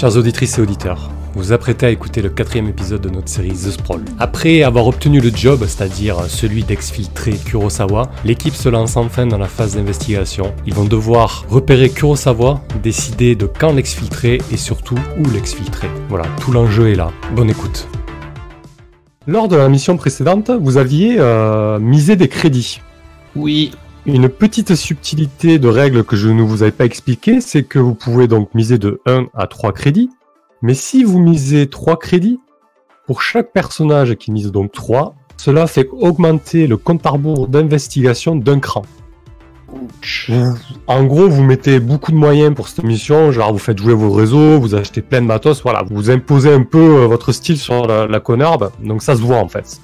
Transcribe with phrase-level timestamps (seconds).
[0.00, 3.50] Chers auditrices et auditeurs, vous vous apprêtez à écouter le quatrième épisode de notre série
[3.50, 4.00] The Sprawl.
[4.18, 9.46] Après avoir obtenu le job, c'est-à-dire celui d'exfiltrer Kurosawa, l'équipe se lance enfin dans la
[9.46, 10.54] phase d'investigation.
[10.66, 15.90] Ils vont devoir repérer Kurosawa, décider de quand l'exfiltrer et surtout où l'exfiltrer.
[16.08, 17.10] Voilà, tout l'enjeu est là.
[17.36, 17.86] Bonne écoute.
[19.26, 22.80] Lors de la mission précédente, vous aviez euh, misé des crédits.
[23.36, 23.72] Oui.
[24.12, 27.94] Une petite subtilité de règle que je ne vous avais pas expliqué, c'est que vous
[27.94, 30.10] pouvez donc miser de 1 à 3 crédits.
[30.62, 32.40] Mais si vous misez 3 crédits,
[33.06, 37.12] pour chaque personnage qui mise donc 3, cela fait augmenter le compte à
[37.48, 38.82] d'investigation d'un cran.
[40.88, 44.10] En gros, vous mettez beaucoup de moyens pour cette mission, genre vous faites jouer vos
[44.10, 47.86] réseaux, vous achetez plein de matos, voilà, vous imposez un peu euh, votre style sur
[47.86, 49.80] la, la conarbe, donc ça se voit en fait.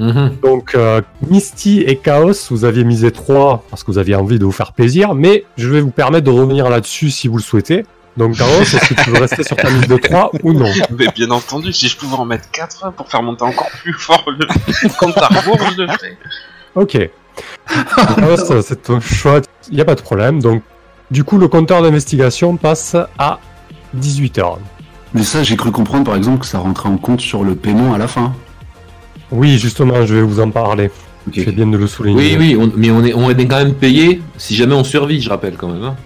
[0.00, 0.36] Mhm.
[0.42, 4.44] Donc euh, Misty et Chaos, vous aviez misé 3 parce que vous aviez envie de
[4.44, 7.84] vous faire plaisir, mais je vais vous permettre de revenir là-dessus si vous le souhaitez.
[8.16, 10.70] Donc Chaos, est-ce que tu veux rester sur ta mise de 3 ou non?
[10.98, 14.24] Mais bien entendu, si je pouvais en mettre 4 pour faire monter encore plus fort
[14.26, 14.46] le
[14.98, 15.88] compte à rebours, je le.
[16.74, 17.10] Ok.
[18.16, 20.40] Chaos, c'est ton choix, il n'y a pas de problème.
[20.40, 20.62] Donc
[21.10, 23.38] du coup, le compteur d'investigation passe à
[23.98, 24.56] 18h.
[25.12, 27.92] Mais ça, j'ai cru comprendre par exemple que ça rentrait en compte sur le paiement
[27.92, 28.32] à la fin.
[29.32, 30.90] Oui, justement, je vais vous en parler.
[31.34, 32.16] C'est bien de le souligner.
[32.18, 35.20] Oui, oui, on- mais on est, on est quand même payé si jamais on survit,
[35.20, 35.82] je rappelle quand même.
[35.84, 35.96] hein.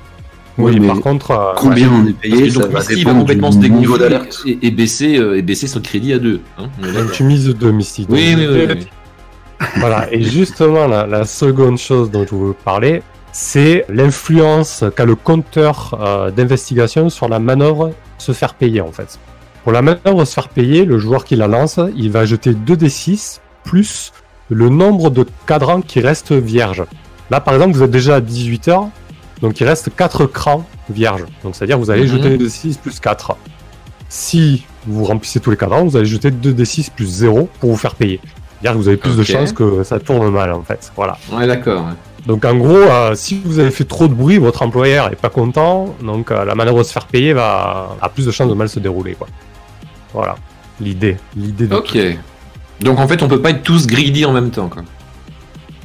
[0.58, 3.58] Oui, par contre, euh, Combien on est payé ça donc va Misty va complètement se
[3.58, 4.42] niveau dégonfler d'alerte.
[4.46, 6.40] et, et baisser, euh, et baisser son crédit à deux.
[6.58, 8.06] Hein, donc tu mises 2 Misty.
[8.08, 8.86] Oui, oui, oui, oui.
[9.78, 15.14] Voilà, et justement, la, la seconde chose dont je veux parler, c'est l'influence qu'a le
[15.16, 19.18] compteur euh, d'investigation sur la manœuvre se faire payer, en fait.
[19.64, 23.40] Pour la manœuvre se faire payer, le joueur qui la lance, il va jeter 2d6
[23.64, 24.12] plus
[24.50, 26.84] le nombre de cadrans qui restent vierges.
[27.30, 28.88] Là, par exemple, vous êtes déjà à 18h,
[29.40, 31.24] donc il reste 4 crans vierges.
[31.42, 32.08] Donc, c'est-à-dire vous allez Mhm.
[32.08, 33.36] jeter 2d6 plus 4.
[34.10, 37.94] Si vous remplissez tous les cadrans, vous allez jeter 2d6 plus 0 pour vous faire
[37.94, 38.20] payer.
[38.60, 40.92] C'est-à-dire que vous avez plus de chances que ça tourne mal, en fait.
[40.94, 41.16] Voilà.
[41.32, 41.86] Ouais, d'accord.
[42.26, 45.28] Donc en gros, euh, si vous avez fait trop de bruit, votre employeur est pas
[45.28, 48.54] content, donc euh, la manœuvre de se faire payer va a plus de chances de
[48.54, 49.26] mal se dérouler, quoi.
[50.14, 50.36] Voilà,
[50.80, 51.66] l'idée, l'idée.
[51.66, 51.74] De...
[51.74, 51.98] Ok.
[52.80, 54.68] Donc en fait, on peut pas être tous greedy en même temps.
[54.68, 54.82] Quoi.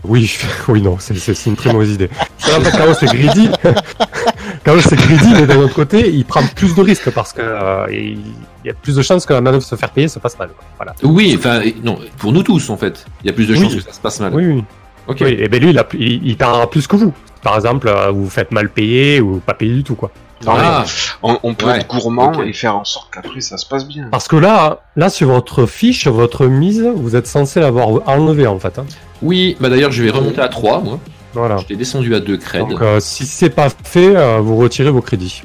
[0.03, 0.37] Oui,
[0.69, 2.09] oui, non, c'est une très mauvaise idée.
[2.47, 3.49] Là, Chaos c'est greedy.
[4.63, 7.85] Chaos c'est greedy, mais d'un autre côté, il prend plus de risques parce que euh,
[7.91, 8.19] il
[8.65, 10.49] y a plus de chances que la manœuvre se faire payer se passe mal.
[10.49, 10.65] quoi.
[10.77, 10.95] Voilà.
[11.03, 13.05] Oui, enfin, non, pour nous tous en fait.
[13.23, 13.61] Il y a plus de Oui.
[13.61, 14.33] chances que ça se passe mal.
[14.33, 14.63] Oui, oui.
[15.07, 15.17] Ok.
[15.21, 17.13] Oui, et ben lui, il, a, il, il perdra plus que vous.
[17.41, 20.11] Par exemple, euh, vous vous faites mal payer ou pas payer du tout, quoi.
[20.47, 20.85] Ah,
[21.21, 24.07] On, on peut Ouais, être gourmand et faire en sorte qu'après ça se passe bien.
[24.11, 28.57] Parce que là, là sur votre fiche, votre mise, vous êtes censé l'avoir enlevée en
[28.59, 28.79] fait.
[28.79, 28.85] hein.
[29.21, 30.99] oui, bah d'ailleurs, je vais remonter à 3, moi.
[31.33, 31.57] Voilà.
[31.57, 32.59] Je l'ai descendu à 2 creds.
[32.59, 35.41] Donc euh, si c'est pas fait, euh, vous retirez vos crédits.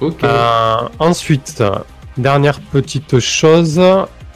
[0.00, 0.24] ok.
[0.24, 1.62] Euh, ensuite,
[2.18, 3.80] dernière petite chose.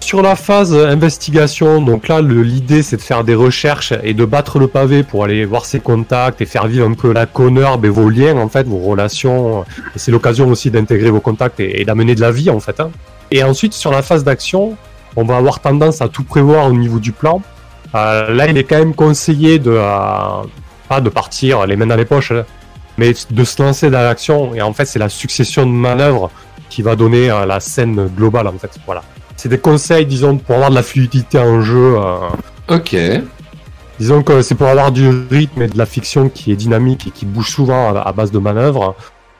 [0.00, 4.58] Sur la phase investigation, donc là l'idée c'est de faire des recherches et de battre
[4.58, 7.88] le pavé pour aller voir ses contacts et faire vivre un peu la connerbe et
[7.88, 9.64] vos liens en fait, vos relations.
[9.94, 12.80] C'est l'occasion aussi d'intégrer vos contacts et, et d'amener de la vie en fait.
[12.80, 12.90] hein.
[13.30, 14.76] Et ensuite sur la phase d'action,
[15.14, 17.40] on va avoir tendance à tout prévoir au niveau du plan.
[17.94, 20.42] Euh, là il est quand même conseillé de euh,
[20.88, 22.44] pas de partir les mains dans les poches, hein,
[22.98, 24.54] mais de se lancer dans l'action.
[24.56, 26.32] Et en fait c'est la succession de manœuvres
[26.68, 28.72] qui va donner euh, la scène globale en fait.
[28.86, 29.02] Voilà.
[29.40, 31.96] C'est des conseils, disons, pour avoir de la fluidité en jeu.
[31.98, 32.28] euh,
[32.68, 32.94] Ok.
[33.98, 37.10] disons que c'est pour avoir du rythme et de la fiction qui est dynamique et
[37.10, 38.94] qui bouge souvent à, à base de manœuvres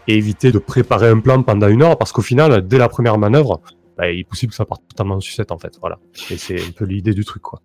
[0.08, 3.18] et éviter de préparer un plan pendant une heure parce qu'au final, dès la première
[3.18, 3.60] manœuvre,
[3.98, 5.74] bah, il est possible que ça parte totalement en sucette en fait.
[5.82, 5.98] Voilà.
[6.30, 7.60] Et c'est un peu l'idée du truc quoi.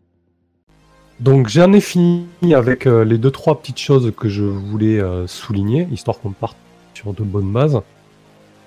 [1.22, 5.25] Donc j'en ai fini avec euh, les deux trois petites choses que je voulais euh,
[5.25, 6.57] souligner, histoire qu'on parte
[6.94, 7.79] sur de bonnes bases.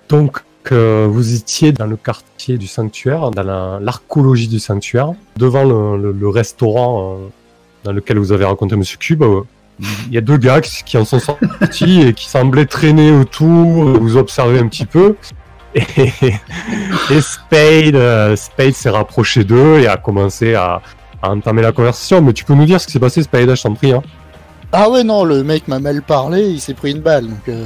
[0.08, 0.38] Donc
[0.74, 7.14] vous étiez dans le quartier du sanctuaire, dans la- l'archéologie du sanctuaire, devant le, restaurant
[7.20, 7.28] euh,
[7.84, 9.22] dans lequel vous avez rencontré Monsieur Cube.
[9.22, 9.42] euh,
[10.08, 13.98] Il y a deux gars qui, en sont sortis et qui semblaient traîner autour, euh,
[14.00, 15.16] vous observer un petit peu.
[15.74, 15.84] Et,
[17.20, 20.80] Spade, Spade s'est rapproché d'eux et a commencé à,
[21.22, 22.22] entamer la conversation.
[22.22, 23.92] Mais tu peux nous dire ce qui s'est passé, Spade, je t'en prie.
[23.92, 24.02] Hein.
[24.72, 27.26] Ah ouais, non, le mec m'a mal parlé, il s'est pris une balle.
[27.28, 27.56] Donc,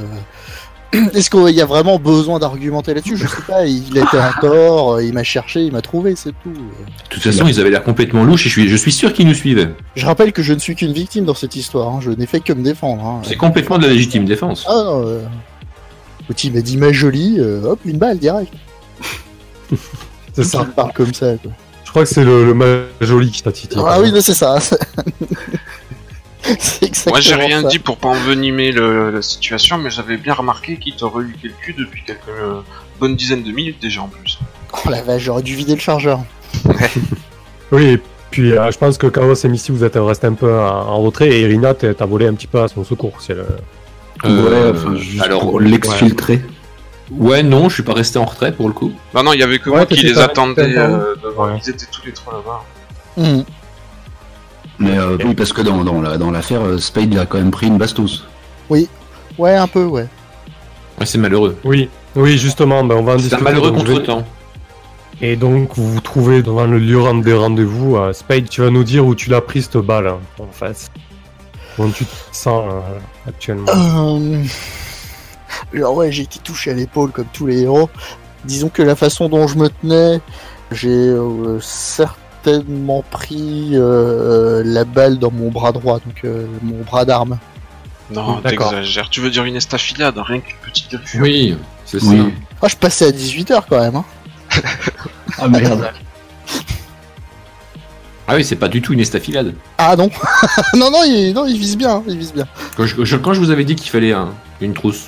[1.13, 3.17] est-ce qu'il y a vraiment besoin d'argumenter là-dessus?
[3.17, 3.65] Je sais pas.
[3.65, 6.51] Il était en tort, euh, il m'a cherché, il m'a trouvé, c'est tout.
[6.53, 9.27] De toute façon, ils avaient l'air complètement louches et je suis, je suis sûr qu'ils
[9.27, 9.69] nous suivaient.
[9.95, 11.89] Je rappelle que je ne suis qu'une victime dans cette histoire.
[11.89, 13.03] hein, Je n'ai fait que me défendre.
[13.05, 13.21] hein.
[13.27, 14.65] C'est complètement de la légitime défense.
[14.67, 15.07] Ah non.
[15.07, 15.19] Euh...
[16.27, 18.53] Petit m'a dit ma jolie, euh, hop, une balle direct.
[20.33, 20.63] C'est ça.
[20.75, 21.35] Parle comme ça.
[21.37, 21.51] Quoi.
[21.83, 23.81] Je crois que c'est le, le joli qui t'a titillé.
[23.85, 24.57] Ah oui, non, c'est ça.
[27.07, 27.67] Moi j'ai rien ça.
[27.67, 31.73] dit pour pas envenimer le- la situation, mais j'avais bien remarqué qu'il t'aurait eu cul
[31.73, 32.61] depuis quelques euh,
[32.99, 34.39] bonnes dizaines de minutes déjà en plus.
[34.73, 36.19] Oh la vache, j'aurais dû vider le chargeur.
[37.71, 37.99] Oui, et
[38.31, 41.01] puis euh, je pense que Chaos et Misty, vous êtes restés un peu en, en
[41.01, 43.13] retrait et Irina, t'es- t'as volé un petit peu à son secours.
[43.19, 43.45] C'est le...
[44.25, 46.41] Euh, ouais, enfin, juste alors, l'exfiltrer.
[47.11, 48.93] Ouais, non, je suis pas resté en retrait pour le coup.
[49.13, 51.47] Non, non, il y avait que Ouais, moi qui les attendais euh, devant.
[51.47, 51.59] Ouais.
[51.63, 52.63] Ils étaient tous les trois là-bas.
[53.17, 53.41] Hmm.
[54.79, 57.51] Mais euh, oui, parce que dans, dans la- dans l'affaire, euh, Spade a quand même
[57.51, 58.25] pris une bastos.
[58.69, 60.07] Ouais, un peu, ouais.
[60.99, 61.57] Ouais, c'est malheureux.
[61.63, 63.43] Oui, oui, justement, ben, on va en C'est un discuter.
[63.43, 64.23] malheureux je vais- contretemps.
[65.21, 67.97] Et donc, vous vous trouvez devant le lieu des rendez-vous.
[67.97, 70.89] euh, Spade, tu vas nous dire où tu l'as pris cette balle, hein, en face.
[71.77, 73.65] Comment tu te sens euh, actuellement?
[73.75, 74.43] Euh...
[75.75, 77.89] Alors ouais, j'ai été touché à l'épaule comme tous les héros.
[78.45, 80.19] Disons que la façon dont je me tenais,
[80.71, 81.59] j'ai euh,
[82.43, 87.37] certainement pris euh, la balle dans mon bras droit, donc euh, mon bras d'arme.
[88.11, 88.69] Non, D'accord.
[88.69, 89.09] t'exagères.
[89.09, 91.21] Tu veux dire une estafilade, rien qu'une petite griffure.
[91.21, 92.07] Oui, c'est ça.
[92.07, 92.33] Oui.
[92.61, 93.95] Ah, je passais à 18h quand même.
[93.95, 94.05] Hein.
[95.39, 95.89] Ah merde.
[98.27, 99.55] Ah oui, c'est pas du tout une estafilade.
[99.79, 100.09] Ah non
[100.75, 102.45] Non, non, il, non, il vise bien, hein, il vise bien.
[102.77, 104.29] Quand je, je- quand je vous avais dit qu'il fallait un-
[104.61, 105.07] une trousse.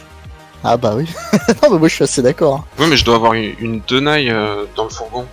[0.63, 1.05] Ah bah oui.
[1.63, 2.55] non, mais moi je suis assez d'accord.
[2.55, 2.63] hein.
[2.79, 5.25] Oui, mais je dois avoir une, une tenaille euh, dans le fourgon.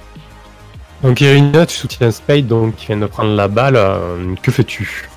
[1.03, 3.77] Donc, Irina, tu soutiens Spade, donc qui vient de prendre la balle.
[3.77, 5.09] euh, que fais-tu?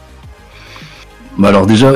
[1.38, 1.92] Bah alors déjà,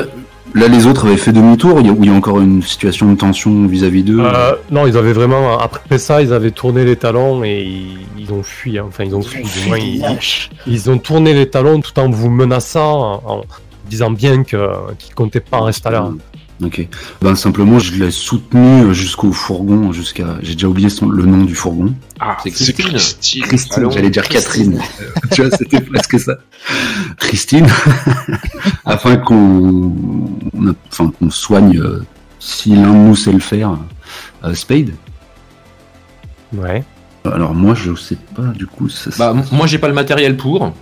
[0.54, 2.62] là les autres avaient fait demi-tour, il y a- où il y a encore une
[2.62, 4.20] situation de tension vis-à-vis d'eux.
[4.20, 5.58] Euh, Non, ils avaient vraiment.
[5.58, 8.78] Après ça, ils avaient tourné les talons et ils, ils ont fui.
[8.78, 8.84] hein.
[8.88, 9.42] Enfin, ils ont fui.
[9.42, 9.78] Du moins,
[10.66, 13.44] ils, ont tourné les talons tout en vous menaçant, en, en
[13.86, 16.10] disant bien que qu'ils comptaient pas en rester là.
[16.62, 16.86] Ok.
[17.22, 20.36] Ben simplement, je l'ai soutenu euh, jusqu'au fourgon, jusqu'à.
[20.42, 21.08] J'ai déjà oublié son...
[21.08, 21.94] le nom du fourgon.
[22.18, 23.42] Ah, C'est Christine.
[23.42, 23.90] Christine.
[23.90, 24.78] J'allais dire Christine.
[24.78, 25.30] Catherine.
[25.32, 26.34] tu vois, c'était presque ça.
[27.16, 27.66] Christine,
[28.84, 29.94] afin qu'on,
[30.88, 32.04] enfin qu'on soigne, euh,
[32.38, 33.78] si l'un de nous sait le faire,
[34.44, 34.90] euh, Spade.
[36.52, 36.84] Ouais.
[37.24, 38.48] Alors moi, je sais pas.
[38.54, 39.10] Du coup, ça.
[39.18, 40.74] Bah, moi j'ai pas le matériel pour.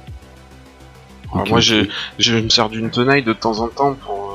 [1.33, 1.89] Ok, moi, j'ai,
[2.19, 4.28] je me sers d'une tenaille de temps en temps pour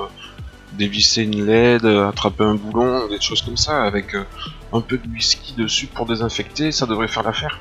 [0.78, 4.24] dévisser une LED, attraper un boulon, des choses comme ça, avec euh,
[4.72, 7.60] un peu de whisky dessus pour désinfecter, ça devrait faire l'affaire.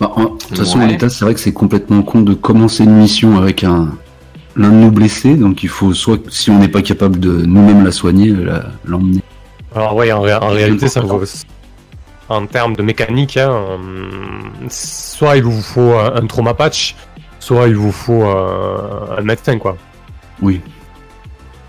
[0.00, 2.96] Bah, en- de toute façon, l'état, c'est vrai que c'est complètement con de commencer une
[2.96, 3.90] mission avec un
[4.56, 5.36] l'un de nous blessé.
[5.36, 8.34] Donc il faut soit, si on n'est pas capable de nous-mêmes la soigner,
[8.84, 9.22] l'emmener.
[9.74, 11.22] Alors ouais, en, ré- en C'est réalité, ça vaut
[12.28, 16.94] en termes de mécanique, hein, hum, soit il vous faut un, un trauma patch,
[17.40, 19.76] soit il vous faut euh, un médecin quoi.
[20.40, 20.60] Oui.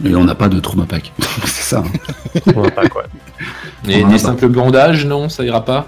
[0.04, 1.12] Et on n'a pas de trauma pack.
[1.46, 1.84] c'est ça.
[1.86, 2.40] hein.
[2.52, 3.04] Trauma pack, ouais.
[3.90, 5.88] Et des simples bandages, non, ça ira pas?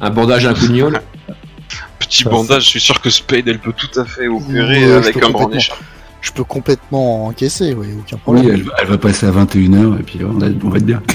[0.00, 1.00] Un bandage à un coup de gnôle?
[1.98, 5.14] Petit Ça, bandage, je suis sûr que Spade, elle peut tout à fait opérer avec
[5.14, 5.48] peux un complètement.
[5.48, 5.72] branché.
[6.20, 8.50] Je peux complètement encaisser, oui, aucun Oui, problème.
[8.54, 11.02] elle, va- elle va passer à 21h et puis on, a- on va être bien.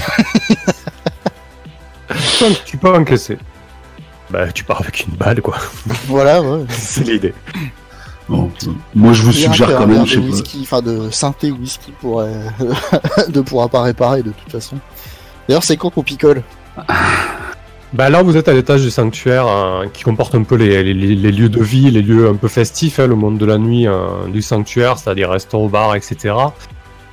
[2.08, 3.38] Tu peux- tu peux encaisser.
[4.30, 5.56] Bah tu pars avec une balle quoi.
[6.06, 6.64] Voilà, ouais.
[6.70, 7.34] C'est l'idée.
[8.32, 10.26] Bon, euh, moi je vous suggère quand même, de je sais pas.
[10.26, 12.32] whisky, enfin de synthé whisky pourrait
[13.28, 14.76] de pourra pas réparer de toute façon.
[15.48, 16.42] D'ailleurs, c'est quand qu'on picole
[17.92, 20.94] Bah là vous êtes à l'étage du sanctuaire hein, qui comporte un peu les, les-
[20.94, 23.86] les lieux de vie, les lieux un peu festifs, hein, le monde de la nuit
[23.86, 26.34] euh, du sanctuaire, c'est-à-dire restaurants, bars, etc.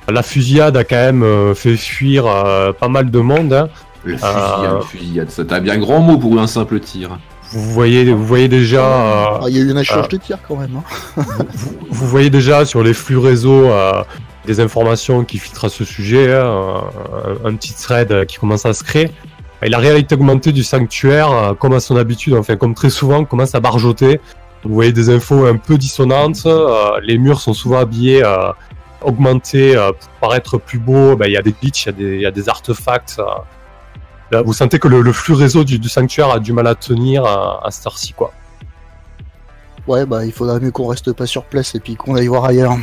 [0.08, 3.52] La fusillade a quand même euh, fait fuir euh, pas mal de monde.
[3.52, 3.68] hein.
[4.04, 4.54] Le Ah.
[4.56, 7.18] fusillade, le fusillade, ça t'a bien grand mot pour un simple tir.
[7.52, 10.08] Vous voyez, vous voyez déjà, euh, Ah, Il y a eu une échange Ah.
[10.08, 10.76] de tir quand même.
[10.76, 11.22] hein.
[11.54, 14.04] vous, vous voyez déjà sur les flux réseau euh,
[14.46, 16.82] des informations qui filtrent à ce sujet, hein,
[17.44, 19.10] un, un petit thread qui commence à se créer.
[19.62, 23.24] Et la réalité augmentée du sanctuaire, euh, comme à son habitude, enfin comme très souvent,
[23.24, 24.20] commence à barjoter.
[24.64, 26.42] Vous voyez des infos un peu dissonantes.
[26.46, 28.52] euh, les murs sont souvent habillés, euh,
[29.02, 31.16] augmentés euh, pour paraître plus beaux.
[31.16, 33.20] Ben, Il y a des glitches, il y y, a des artefacts.
[34.32, 34.36] Euh.
[34.36, 36.74] Là, vous sentez que le, le flux réseau du, du sanctuaire a du mal à
[36.74, 38.32] tenir à, à cette heure-ci, quoi.
[39.86, 42.44] Ouais, bah il faudrait mieux qu'on reste pas sur place et puis qu'on aille voir
[42.44, 42.76] ailleurs.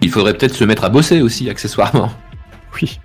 [0.00, 2.10] Il faudrait peut-être se mettre à bosser aussi, accessoirement.
[2.82, 2.98] Oui.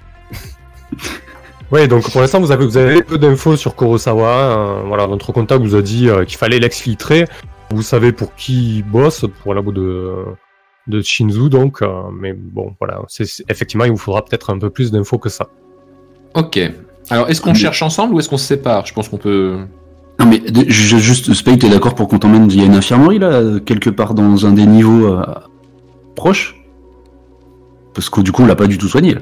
[1.72, 4.54] Oui, donc pour l'instant, vous avez, vous avez peu d'infos sur Kurosawa.
[4.54, 4.84] hein.
[4.88, 7.26] voilà, notre contact vous a dit euh, qu'il fallait l'exfiltrer.
[7.70, 10.16] Vous savez pour qui il bosse, pour la bout de,
[10.88, 11.84] de Shinzu, donc.
[11.84, 13.02] euh, mais bon, voilà.
[13.08, 15.48] c'est c'est- effectivement, il vous faudra peut-être un peu plus d'infos que ça.
[16.34, 16.60] Ok.
[17.10, 18.86] Alors, est-ce qu'on cherche ensemble ou est-ce qu'on se sépare?
[18.86, 19.58] Je pense qu'on peut.
[20.20, 23.20] Non mais je- juste, Spade, t'es d'accord pour qu'on t'emmène Il y a une infirmerie
[23.20, 25.24] là, quelque part dans un des niveaux euh,
[26.16, 26.56] proches?
[27.94, 29.16] Parce que du coup, on l'a pas du tout soigné.
[29.16, 29.22] Là.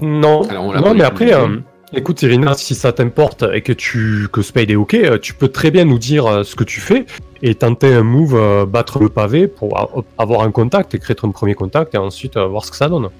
[0.00, 1.58] Non, Alors, on l'a non mais après, euh.
[1.96, 5.46] Écoute, Irina, si ça t'importe et que tu que Spade est ok, euh, tu peux
[5.48, 7.06] très bien nous dire euh, ce que tu fais
[7.40, 9.88] et tenter un move, euh, battre le pavé pour a-
[10.18, 12.88] avoir un contact et créer ton premier contact et ensuite euh, voir ce que ça
[12.88, 13.10] donne.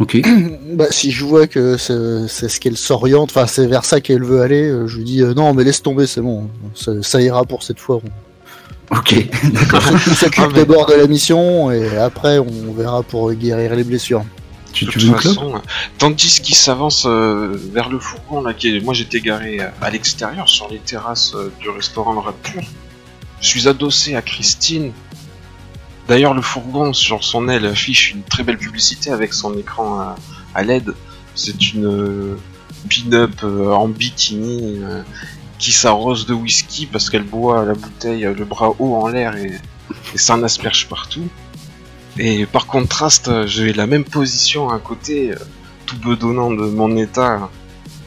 [0.00, 0.16] Ok.
[0.72, 4.40] Bah, si je vois que c'est ce qu'elle s'oriente, enfin c'est vers ça qu'elle veut
[4.40, 7.44] aller, euh, je lui dis euh, non mais laisse tomber, c'est bon, ça, ça ira
[7.44, 8.00] pour cette fois.
[8.90, 9.14] Ok.
[9.44, 13.32] On s'occupe- on s'occupe Ah, mais- d'abord de la mission et après on verra pour
[13.32, 14.24] guérir les blessures.
[14.72, 15.60] Tu, De tu toute façon,
[15.98, 20.48] tandis qu'il s'avance euh, vers le fourgon, là, qui est- moi j'étais garé à, l'extérieur
[20.48, 22.62] sur les terrasses euh, du restaurant Le Radbourg.
[23.40, 24.92] Je suis adossé à Christine.
[26.10, 30.16] D'ailleurs, le fourgon sur son aile affiche une très belle publicité avec son écran à,
[30.56, 30.92] à LED.
[31.36, 32.36] C'est une euh,
[32.88, 35.02] pin-up euh, en bikini euh,
[35.60, 39.52] qui s'arrose de whisky parce qu'elle boit la bouteille le bras haut en l'air et,
[40.12, 41.28] et ça en asperge partout.
[42.18, 45.32] Et par contraste, j'ai la même position à côté,
[45.86, 47.48] tout bedonnant de mon état.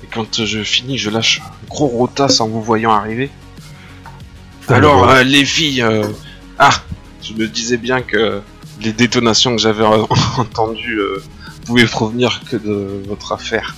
[0.04, 3.32] Et quand je finis, je lâche un gros rotas en vous voyant arriver.
[4.68, 6.04] Alors, euh, les filles, euh,
[6.60, 6.74] ah,
[7.24, 8.42] je me disais bien que
[8.82, 9.86] les détonations que j'avais
[10.38, 11.24] entendues euh,
[11.66, 13.76] pouvaient provenir que de votre affaire.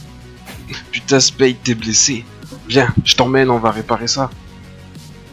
[0.91, 2.25] Putain, Spade, t'es blessé.
[2.67, 4.29] Viens, je t'emmène, on va réparer ça.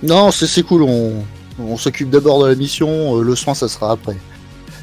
[0.02, 1.24] Non, c'est cool, on,
[1.58, 4.16] on s'occupe d'abord de la mission, euh, le soin ça sera après.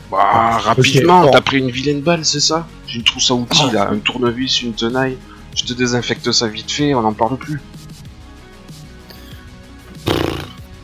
[0.09, 2.67] Bah, rapidement, t'as pris une vilaine balle, c'est ça?
[2.87, 5.17] J'ai une trousse à outils là, un tournevis, une tenaille.
[5.55, 7.61] Je te désinfecte ça vite fait, on n'en parle plus.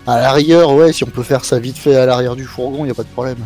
[0.08, 2.86] À la rigueur, ouais, si on peut faire ça vite fait à l'arrière du fourgon,
[2.86, 3.38] y a pas de problème.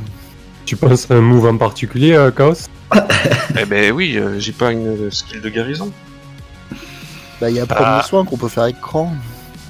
[0.66, 2.54] Tu penses à un move en particulier, euh, Chaos
[3.60, 5.92] eh ben oui, euh, j'ai pas une euh, skill de guérison.
[7.40, 7.76] Bah y a Ah.
[7.76, 9.14] premier soin qu'on peut faire avec cran.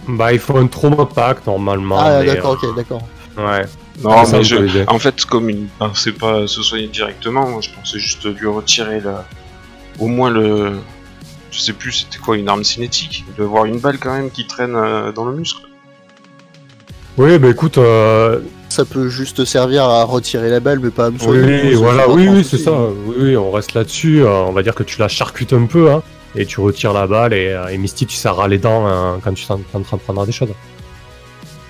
[0.08, 2.00] Bah, il faut un trauma pack normalement.
[2.00, 3.04] Ah mais, d'accord, ok, d'accord.
[3.38, 3.66] euh, Ouais.
[4.02, 4.56] Non, Ça, mais on je...
[4.56, 4.84] peut l'aider.
[4.88, 8.48] en fait, comme il ne pensait pas se soigner directement, moi, je pensais juste lui
[8.48, 9.26] retirer la...
[10.00, 10.80] au moins le.
[11.52, 13.24] Je sais plus, c'était quoi, une arme cinétique?
[13.28, 15.62] Il doit y avoir une balle quand même qui traîne euh, dans le muscle.
[17.20, 21.12] Oui, bah écoute, euh, Ça peut juste servir à retirer la balle, mais pas à
[21.12, 22.72] me oui, voilà, oui, oui, c'est ça.
[23.06, 24.22] Oui, oui, on reste là-dessus.
[24.22, 26.02] euh, on va dire que tu la charcutes un peu, hein,
[26.36, 29.34] et tu retires la balle, et, euh, et Misty, tu serras les dents hein, quand
[29.34, 30.54] tu es en en train de prendre des choses.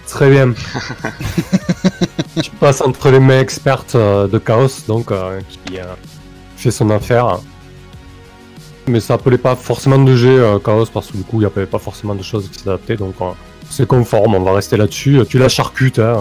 [0.08, 0.54] Très bien.
[2.44, 5.84] tu passes entre les mains expertes euh, de Chaos, donc, euh, qui euh,
[6.58, 7.40] fait son affaire.
[8.88, 11.46] Mais ça appelait pas forcément de G euh, Chaos, parce que du coup, il n'y
[11.46, 13.32] avait pas forcément de choses qui s'adaptaient, donc euh,
[13.70, 15.20] c'est conforme, on va rester là-dessus.
[15.30, 16.18] Tu la charcutes, hein.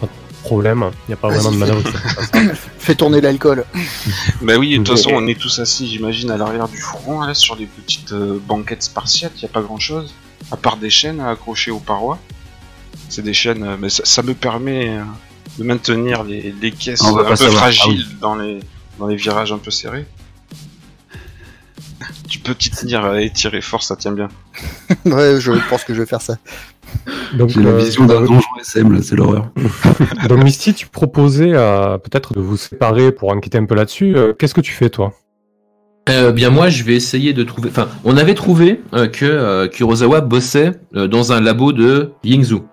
[0.00, 1.82] pas de problème, il n'y a pas vraiment de manœuvre.
[2.78, 3.64] Fais tourner l'alcool.
[4.42, 7.34] Bah oui, de toute façon, on est tous assis, j'imagine, à l'arrière du fourgon, là,
[7.34, 10.14] sur des petites euh, banquettes spartiates, y a pas grand chose,
[10.50, 12.18] à part des chaînes à accrocher aux parois.
[13.08, 15.02] C'est des chaînes, euh, mais ça, ça me permet euh,
[15.58, 17.62] de maintenir les, les caisses un peu savoir.
[17.62, 18.60] fragiles dans, les,
[18.98, 20.06] dans les virages un peu serrés.
[22.32, 24.28] Tu peux t'y tenir euh, et tirer fort, ça tient bien.
[25.04, 26.38] ouais, je pense que je vais faire ça.
[27.34, 29.50] Donc, J'ai la euh, vision d'un donjon SM, là, c'est l'horreur.
[30.30, 34.16] donc Misty, tu proposais euh, peut-être de vous séparer pour enquêter un peu là-dessus.
[34.16, 35.12] Euh, Qu'est-ce que tu fais, toi?
[36.08, 37.68] Euh, bien moi, je vais essayer de trouver.
[37.68, 42.66] Enfin, on avait trouvé euh, que euh, Kurosawa bossait euh, dans un labo de Yingzhou.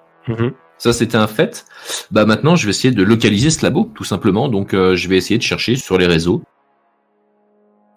[0.77, 1.65] Ça, c'était un fait.
[2.11, 4.47] Bah maintenant, je vais essayer de localiser ce labo, tout simplement.
[4.47, 6.43] Donc, euh, je vais essayer de chercher sur les réseaux.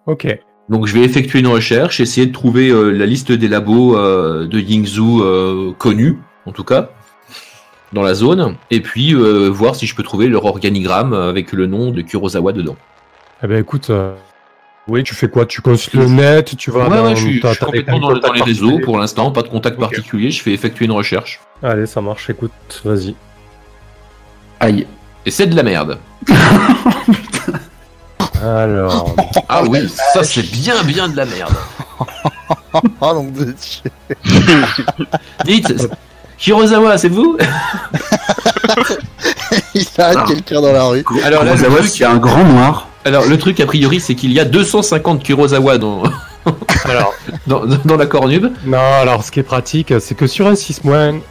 [0.07, 0.27] Ok.
[0.69, 4.47] Donc, je vais effectuer une recherche, essayer de trouver euh, la liste des labos euh,
[4.47, 6.89] de Yingzhou euh, connus, en tout cas,
[7.91, 11.67] dans la zone, et puis euh, voir si je peux trouver leur organigramme avec le
[11.67, 12.77] nom de Kurosawa dedans.
[13.43, 14.13] Eh ben écoute, euh,
[14.87, 15.45] oui, tu fais quoi?
[15.45, 18.19] Tu consultes le net, tu vas ouais, dans, ouais, je suis, suis complètement dans, le-
[18.19, 21.41] dans les réseaux pour l'instant, pas de contact particulier, je fais effectuer une recherche.
[21.61, 22.29] Allez, ça marche.
[22.29, 22.51] Écoute,
[22.85, 23.15] vas-y.
[24.61, 24.87] Aïe.
[25.25, 25.99] Et c'est de la merde.
[28.43, 29.15] Alors,
[29.49, 31.53] Ah oui, ça c'est bien bien de la merde.
[33.01, 33.53] Ah donc de-
[35.45, 35.87] Dites,
[36.39, 37.37] Kurosawa, c'est vous
[39.75, 40.25] il arrête Ah.
[40.27, 41.03] quelqu'un dans la rue.
[41.23, 42.87] Alors Kurosawa, truc- c'est un grand noir.
[43.05, 46.03] Alors le truc a priori c'est qu'il y a 250 Kurosawa dans,
[46.85, 47.13] alors,
[47.47, 48.47] dans, dans la cornube.
[48.65, 50.81] non, alors ce qui est pratique, c'est que sur un 6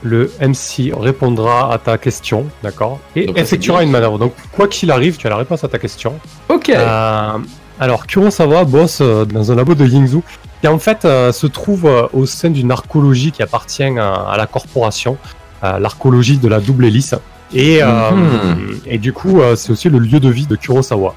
[0.02, 2.98] le MC répondra à ta question, d'accord?
[3.16, 4.18] Et Donc effectuera une manœuvre.
[4.18, 6.14] Donc, quoi qu'il arrive, tu as la réponse à ta question.
[6.48, 6.70] Ok.
[6.70, 7.38] Euh,
[7.80, 10.22] alors, Kurosawa bosse euh, dans un labo de Yingzhou,
[10.60, 14.36] qui en fait euh, se trouve euh, au sein d'une archéologie qui appartient à, à
[14.36, 15.16] la corporation,
[15.64, 17.14] euh, l'archéologie de la double hélice.
[17.54, 18.78] Et, euh, Mhm.
[18.86, 21.14] et du coup, euh, c'est aussi le lieu de vie de Kurosawa.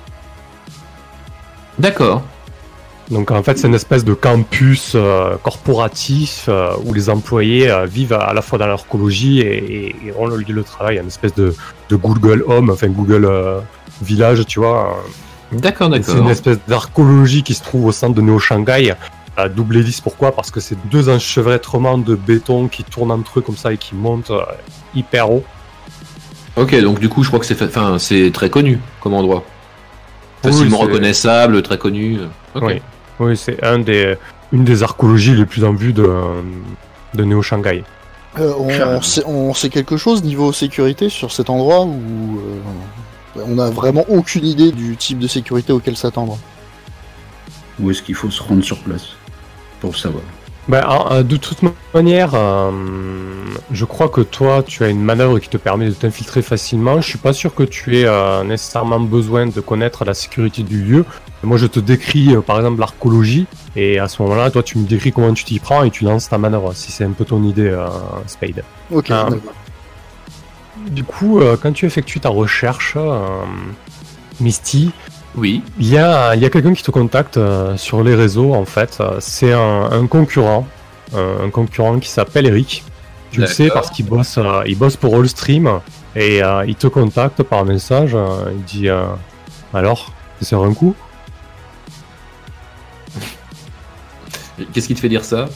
[1.80, 2.24] D'accord.
[3.12, 7.86] Donc en fait, c'est une espèce de campus euh, corporatif euh, où les employés euh,
[7.86, 11.08] vivent à la fois dans l'archéologie et, et, et ont le lieu de travail, une
[11.08, 11.56] espèce de,
[11.90, 13.30] de Google Home, enfin Google
[14.02, 15.04] Village, tu vois.
[15.52, 16.16] D'accord, d'accord.
[16.16, 18.94] C'est une espèce d'archéologie qui se trouve au centre de Néo Shanghai.
[19.38, 20.32] À double hélice, pourquoi?
[20.32, 23.94] Parce que c'est deux enchevêtrements de béton qui tournent entre eux comme ça et qui
[23.94, 24.32] montent
[24.96, 25.44] hyper haut.
[26.56, 29.44] Ok, donc du coup, je crois que c'est enfin, c'est très connu comme endroit.
[30.42, 32.20] Facilement reconnaissable, très connu.
[32.56, 32.82] Oui,
[33.20, 34.16] oui c'est un des,
[34.52, 36.10] une des archéologies les plus en vue de,
[37.14, 37.84] de Néo Shanghai.
[38.38, 38.54] Euh,
[39.26, 42.40] on, sait, quelque chose niveau sécurité sur cet endroit où
[43.38, 46.38] euh, on a vraiment aucune idée du type de sécurité auquel s'attendre?
[47.80, 49.08] Où est-ce qu'il faut se rendre sur place
[49.80, 50.24] pour savoir?
[50.68, 51.60] Bah, euh, de toute
[51.94, 52.72] manière, euh,
[53.72, 57.02] je crois que toi, tu as une manœuvre qui te permet de t'infiltrer facilement.
[57.02, 60.84] Je suis pas sûr que tu aies euh, nécessairement besoin de connaître la sécurité du
[60.84, 61.06] lieu.
[61.46, 65.12] Moi, je te décris, par exemple, l'archéologie, et à ce moment-là, toi, tu me décris
[65.12, 67.74] comment tu t'y prends et tu lances ta manœuvre, si c'est un peu ton idée,
[68.28, 68.64] Spade.
[68.92, 69.12] Ok.
[70.88, 72.98] du coup, quand tu effectues ta recherche,
[74.40, 74.92] Misty,
[75.38, 75.62] oui.
[75.80, 78.66] Il y a, il y a quelqu'un qui te contacte euh, sur les réseaux, en
[78.66, 79.02] fait.
[79.20, 80.68] C'est un, concurrent,
[81.14, 82.84] un, concurrent qui s'appelle Eric.
[83.32, 85.82] Tu le sais parce qu'il bosse, euh, il bosse pour Allstream
[86.16, 88.16] et euh, il te contacte par message.
[88.52, 88.88] il dit
[89.74, 90.12] Alors,
[90.42, 90.96] c'est un coup?
[94.74, 95.48] Qu'est-ce qui te fait dire ça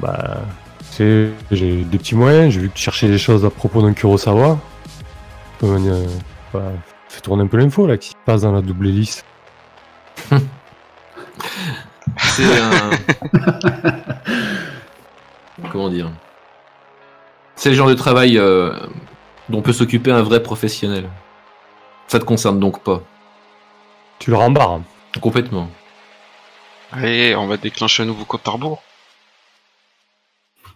[0.00, 0.38] Bah,
[0.98, 2.52] j'ai des petits moyens.
[2.52, 4.58] J'ai vu que tu cherchais des choses à propos d'un Kurosawa.
[5.62, 5.68] Bah,
[7.08, 9.24] Fais tourner un peu l'info là qui passe dans la double hélice.
[12.18, 12.90] C'est un.
[15.72, 16.10] Comment dire?
[17.56, 18.72] C'est le genre de travail euh,
[19.48, 21.08] dont peut s'occuper un vrai professionnel.
[22.06, 23.02] Ça te concerne donc pas.
[24.18, 24.80] Tu le rembarres.
[25.20, 25.68] Complètement.
[26.92, 28.82] Allez, on va déclencher un nouveau compte à rebours.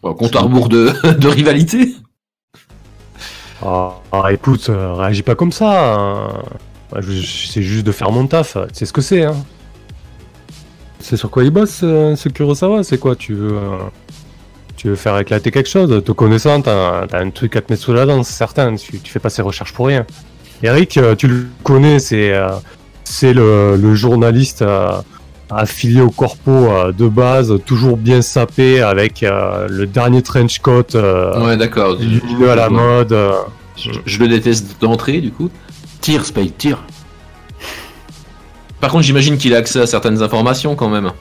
[0.02, 1.95] compte à rebours de, de rivalité
[3.64, 5.95] ah, ah, écoute, euh, réagis pas comme ça.
[5.95, 6.42] Hein.
[7.00, 8.57] C'est juste de faire mon taf.
[8.73, 9.25] C'est ce que c'est.
[9.25, 9.37] Hein.
[10.99, 13.78] C'est sur quoi il bosse, euh, ce Kurosawa C'est quoi Tu veux, euh,
[14.76, 16.02] tu veux faire éclater quelque chose?
[16.04, 18.75] Te connaissant, t'as un truc à te mettre sous la dent, c'est certain.
[18.75, 20.07] Tu, fais pas ces recherches pour rien.
[20.64, 22.33] Eric, tu le connais, c'est
[23.04, 24.64] c'est le, journaliste
[25.54, 30.94] affilié au corpo de base, toujours bien sapé avec le dernier trench coat.
[30.94, 31.98] ouais, d'accord.
[32.48, 33.16] à la mode.
[33.77, 35.50] Je, le déteste d'entrée, du coup.
[36.00, 36.83] Tire, Spade, tire.
[38.81, 41.12] Par contre, j'imagine qu'il a accès à certaines informations quand même.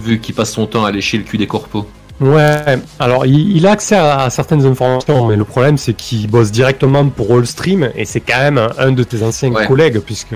[0.00, 1.86] Vu qu'il passe son temps à lécher le cul des corpos.
[2.20, 7.08] Ouais, alors il, a accès à, certaines informations, mais le problème c'est qu'il bosse directement
[7.08, 10.34] pour Allstream et c'est quand même un de tes anciens collègues, puisque.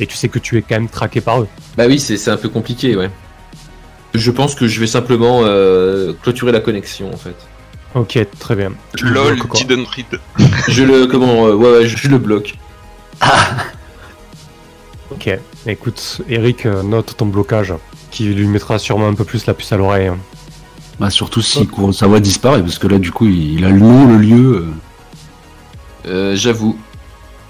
[0.00, 1.48] Et tu sais que tu es quand même traqué par eux.
[1.76, 3.10] Bah oui, c'est un peu compliqué, ouais.
[4.16, 7.36] Je pense que je vais simplement euh, clôturer la connexion en fait.
[7.94, 8.72] Ok, très bien.
[9.02, 10.20] LOL, didn't read.
[10.68, 12.54] Je le comment euh, ouais, ouais, je, le bloque.
[13.20, 13.56] Ah.
[15.10, 15.30] Ok,
[15.66, 17.74] écoute, Eric euh, note ton blocage,
[18.10, 20.08] qui lui mettra sûrement un peu plus la puce à l'oreille.
[20.08, 20.18] Hein.
[20.98, 24.06] Bah surtout si sa voix disparaît, parce que là du coup il, a le nom,
[24.06, 24.66] le lieu.
[26.06, 26.36] Euh.
[26.36, 26.78] j'avoue.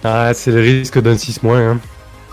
[0.03, 1.71] Ah, c'est le risque d'un 6 moins.
[1.71, 1.79] Hein.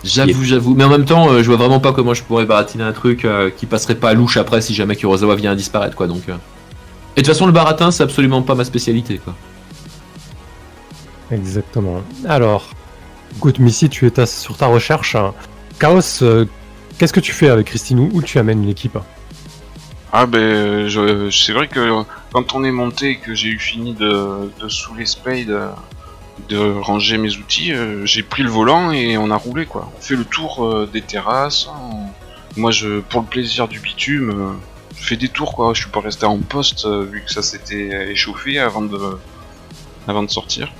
[0.02, 0.74] J'avoue, j'avoue.
[0.74, 3.66] Mais en même temps, je vois vraiment pas comment je pourrais baratiner un truc qui
[3.66, 6.06] passerait pas à louche après si jamais Kurosawa vient à disparaître, quoi.
[6.06, 6.28] Donc.
[6.28, 9.34] Et de toute façon, le baratin, c'est absolument pas ma spécialité, quoi.
[11.30, 12.02] Exactement.
[12.26, 12.70] Alors,
[13.36, 15.16] écoute, Missy, tu es sur ta recherche.
[15.78, 16.44] Chaos, euh,
[16.98, 18.10] qu'est-ce que tu fais avec Christine?
[18.12, 18.98] Où tu amènes l'équipe?
[20.16, 20.88] Ah ben,
[21.32, 25.06] c'est vrai que quand on est monté et que j'ai eu fini de, de saouler
[25.06, 25.52] Spade,
[26.48, 29.90] de ranger mes outils, euh, j'ai pris le volant et on a roulé quoi.
[29.98, 31.68] On fait le tour euh, des terrasses.
[32.56, 34.56] Moi, je, pour le plaisir du bitume,
[34.96, 37.42] je fais des tours quoi, je suis pas resté en poste euh, vu que ça
[37.42, 39.18] s'était échauffé avant de
[40.06, 40.72] avant de sortir.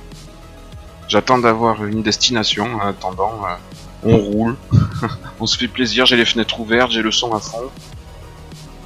[1.09, 3.41] J'attends d'avoir une destination en attendant.
[3.43, 3.55] Euh,
[4.03, 4.55] on roule,
[5.41, 7.69] on se fait plaisir, j'ai les fenêtres ouvertes, j'ai le son à fond.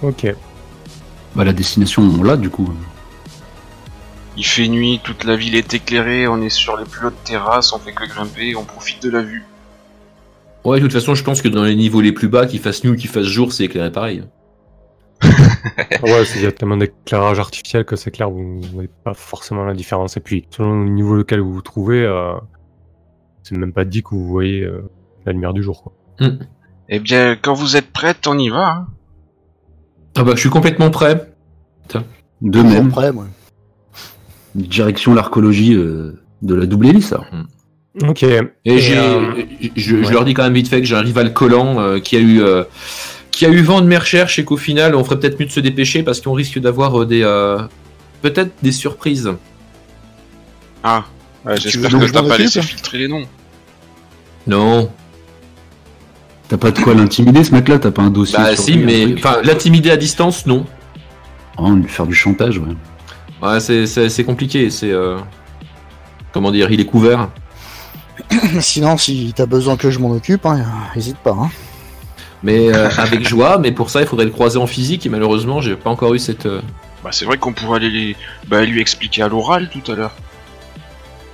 [0.01, 0.33] Ok.
[1.35, 2.69] Bah la destination on l'a du coup.
[4.37, 7.73] Il fait nuit, toute la ville est éclairée, on est sur les plus hautes terrasses,
[7.73, 9.43] on fait que grimper, on profite de la vue.
[10.63, 12.83] Ouais, de toute façon, je pense que dans les niveaux les plus bas, qu'il fasse
[12.83, 14.23] nuit ou qu'il fasse jour, c'est éclairé pareil.
[15.23, 19.73] ouais, il y a tellement d'éclairage artificiel que c'est clair, vous voyez pas forcément la
[19.73, 20.15] différence.
[20.15, 22.33] Et puis, selon le niveau lequel vous vous trouvez, euh,
[23.43, 24.89] c'est même pas dit que vous voyez euh,
[25.25, 25.83] la lumière du jour.
[25.83, 25.93] Quoi.
[26.19, 26.39] Hmm.
[26.87, 28.69] Eh bien, quand vous êtes prête, on y va.
[28.69, 28.87] Hein.
[30.15, 31.31] Ah bah, je suis complètement prêt.
[32.41, 32.89] De même.
[32.89, 33.25] Prêt, moi.
[34.55, 37.13] Direction l'archéologie euh, de la double hélice.
[37.31, 38.07] Hmm.
[38.09, 38.23] Ok.
[38.23, 42.19] Et, je, leur dis quand même vite fait que j'ai un rival collant qui a
[42.19, 42.41] eu
[43.39, 45.51] qui a eu vent de mes recherches et qu'au final, on ferait peut-être mieux de
[45.51, 47.57] se dépêcher parce qu'on risque d'avoir euh, des euh,
[48.21, 49.31] peut-être des surprises.
[50.83, 51.05] Ah,
[51.55, 53.23] j'espère que t'as pas laissé filtrer les noms.
[54.45, 54.91] Non.
[56.49, 59.37] T'as pas de quoi l'intimider ce mec-là T'as pas un dossier Bah si, mais enfin
[59.43, 60.65] l'intimider à distance, non.
[61.57, 62.75] Oh, lui faire du chantage, ouais.
[63.41, 64.69] Ouais, c'est compliqué.
[64.69, 65.17] C'est euh,
[66.33, 67.29] comment dire, il est couvert.
[68.59, 71.37] Sinon, si t'as besoin que je m'en occupe, hein, hésite pas.
[71.39, 71.49] Hein.
[72.43, 75.61] Mais euh, avec joie, mais pour ça, il faudrait le croiser en physique et malheureusement,
[75.61, 76.45] j'ai pas encore eu cette.
[76.45, 76.61] euh,
[77.03, 78.15] Bah, c'est vrai qu'on pourrait aller les...
[78.47, 80.13] bah, lui expliquer à l'oral tout à l'heure.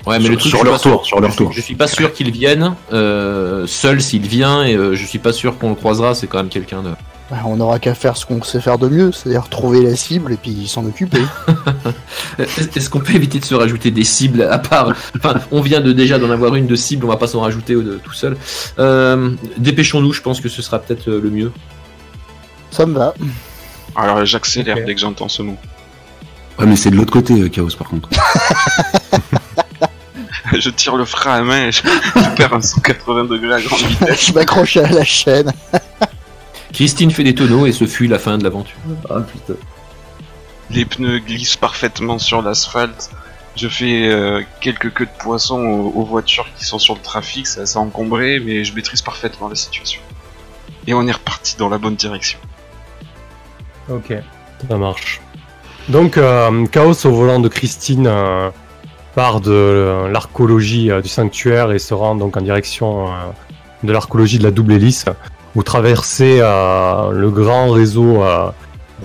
[0.05, 1.51] Ouais, mais Sur- le truc, sur je suis leur pas sûr- tour, sur leur tour.
[1.51, 5.33] Je suis pas sûr qu'il vienne euh, seul s'il vient et euh, je suis pas
[5.33, 6.13] sûr qu'on le croisera.
[6.15, 6.91] C'est quand même quelqu'un de.
[7.31, 10.31] Bah, on aura qu'à faire ce qu'on sait faire de mieux, c'est-à-dire trouver la cible
[10.33, 11.21] et puis s'en occuper.
[12.37, 15.81] Est- Est-ce qu'on peut éviter de se rajouter des cibles à part Enfin, on vient
[15.81, 18.37] de déjà d'en avoir une de cible, on va pas s'en rajouter tout seul.
[18.77, 21.51] Euh, Dépêchons-nous, je pense que ce sera peut-être le mieux.
[22.69, 23.15] Ça me va.
[23.95, 25.57] Alors j'accélère dès que j'entends ce mot.
[26.59, 28.09] Ouais, mais c'est de l'autre côté, Chaos, par contre.
[30.59, 33.81] je tire le frein à main et je, je perds un 180 degrés à grande
[33.81, 34.27] vitesse.
[34.27, 35.51] je m'accroche à la chaîne.
[36.73, 38.77] Christine fait des tonneaux et ce fut la fin de l'aventure.
[39.09, 39.53] Ah putain.
[40.71, 43.11] Les pneus glissent parfaitement sur l'asphalte.
[43.55, 47.47] Je fais euh, quelques queues de poisson aux, aux voitures qui sont sur le trafic,
[47.47, 50.01] c'est assez encombré, mais je maîtrise parfaitement la situation.
[50.87, 52.37] Et on est reparti dans la bonne direction.
[53.89, 54.13] Ok,
[54.69, 55.21] ça marche.
[55.87, 58.49] Donc, euh, Chaos au volant de Christine euh,
[59.15, 63.11] part de euh, l'archéologie euh, du sanctuaire et se rend donc en direction euh,
[63.83, 65.05] de l'archéologie de la double hélice.
[65.55, 68.21] Vous traversez le grand réseau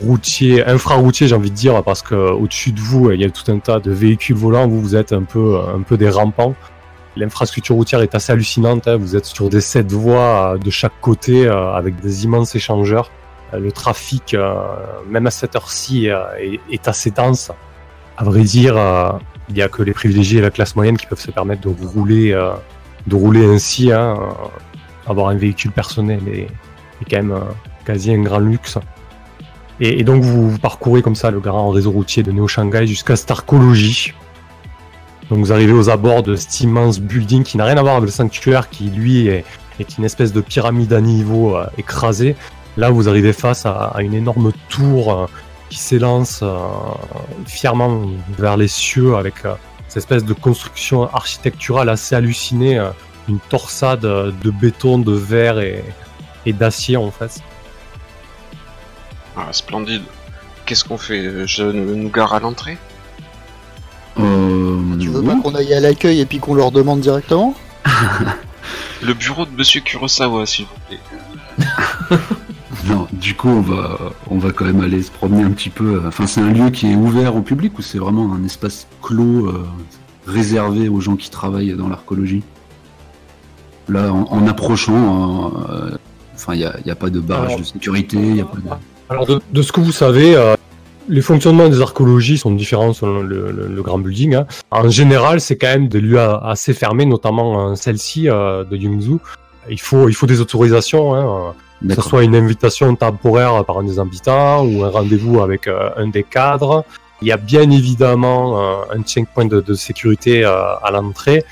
[0.05, 3.53] routier, infraroutier, j'ai envie de dire, parce que au-dessus de vous, il y a tout
[3.53, 4.67] un tas de véhicules volants.
[4.67, 6.57] Vous, vous êtes un peu, un peu des rampants.
[7.15, 8.89] L'infrastructure routière est assez hallucinante.
[8.89, 8.97] hein.
[8.97, 13.13] Vous êtes sur des sept voies de chaque côté avec des immenses échangeurs.
[13.53, 14.37] Le trafic,
[15.09, 16.09] même à cette heure-ci,
[16.69, 17.53] est, assez dense.
[18.17, 18.77] À vrai dire,
[19.51, 21.69] il n'y a que les privilégiés et la classe moyenne qui peuvent se permettre de
[21.69, 22.53] rouler, euh,
[23.07, 23.93] de rouler ainsi.
[23.93, 27.41] Hein, euh, avoir un véhicule personnel est, est quand même euh,
[27.85, 28.79] quasi un grand luxe.
[29.81, 34.13] Et, donc vous, parcourez comme ça le grand réseau routier de Néo-Shanghai jusqu'à cette archéologie.
[35.31, 38.07] Donc vous arrivez aux abords de cet immense building qui n'a rien à voir avec
[38.07, 39.45] le sanctuaire qui lui est,
[39.97, 42.37] une espèce de pyramide à niveau écrasée.
[42.77, 45.31] Là, vous arrivez face à, une énorme tour
[45.71, 46.59] qui s'élance euh,
[47.47, 48.03] fièrement
[48.37, 49.55] vers les cieux avec euh,
[49.89, 52.91] cette espèce de construction architecturale assez hallucinée, euh,
[53.29, 55.85] une torsade de béton, de verre et,
[56.45, 57.41] et d'acier en fait.
[59.37, 60.03] Ah, splendide.
[60.67, 61.47] Qu'est-ce qu'on fait?
[61.47, 62.77] Je nous gare à l'entrée?
[64.19, 65.27] Euh, Tu veux oui.
[65.27, 67.55] pas qu'on aille à l'accueil et puis qu'on leur demande directement?
[69.03, 70.99] Le bureau de Monsieur Kurosawa, s'il vous plaît.
[72.89, 73.99] Non, du coup, on va,
[74.31, 76.01] on va quand même aller se promener un petit peu.
[76.07, 79.49] Enfin, c'est un lieu qui est ouvert au public ou c'est vraiment un espace clos
[79.49, 79.67] euh,
[80.27, 82.43] réservé aux gens qui travaillent dans l'archéologie?
[83.89, 85.91] Là, en, en approchant, euh,
[86.35, 88.41] enfin, il n'y a, il y a pas de barrage Alors- de sécurité, il y
[88.41, 88.63] a pas de...
[89.11, 90.55] Alors de, de ce que vous savez, euh,
[91.09, 94.37] les fonctionnements des archéologies sont différents selon le, le- le grand building.
[94.37, 94.47] hein.
[94.71, 99.21] En général, c'est quand même des lieux assez fermés, notamment euh, celle-ci euh, de Yungzhou.
[99.69, 101.55] Il faut, il faut des autorisations, hein,
[101.87, 105.91] que ce soit une invitation temporaire par un des habitants ou un rendez-vous avec euh,
[105.97, 106.85] un des cadres.
[107.23, 111.45] Il y a bien évidemment euh, un checkpoint de, de sécurité euh, à l'entrée.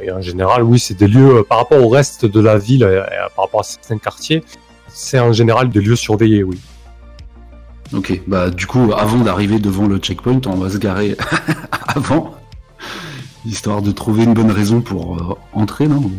[0.00, 3.02] Et en général, oui, c'est des lieux par rapport au reste de la ville, et
[3.36, 4.42] par rapport à certains quartiers,
[4.88, 6.58] c'est en général des lieux surveillés, oui.
[7.92, 11.16] Ok, bah du coup, avant d'arriver devant le checkpoint, on va se garer
[11.88, 12.36] avant,
[13.44, 16.10] histoire de trouver une bonne raison pour euh, entrer, non?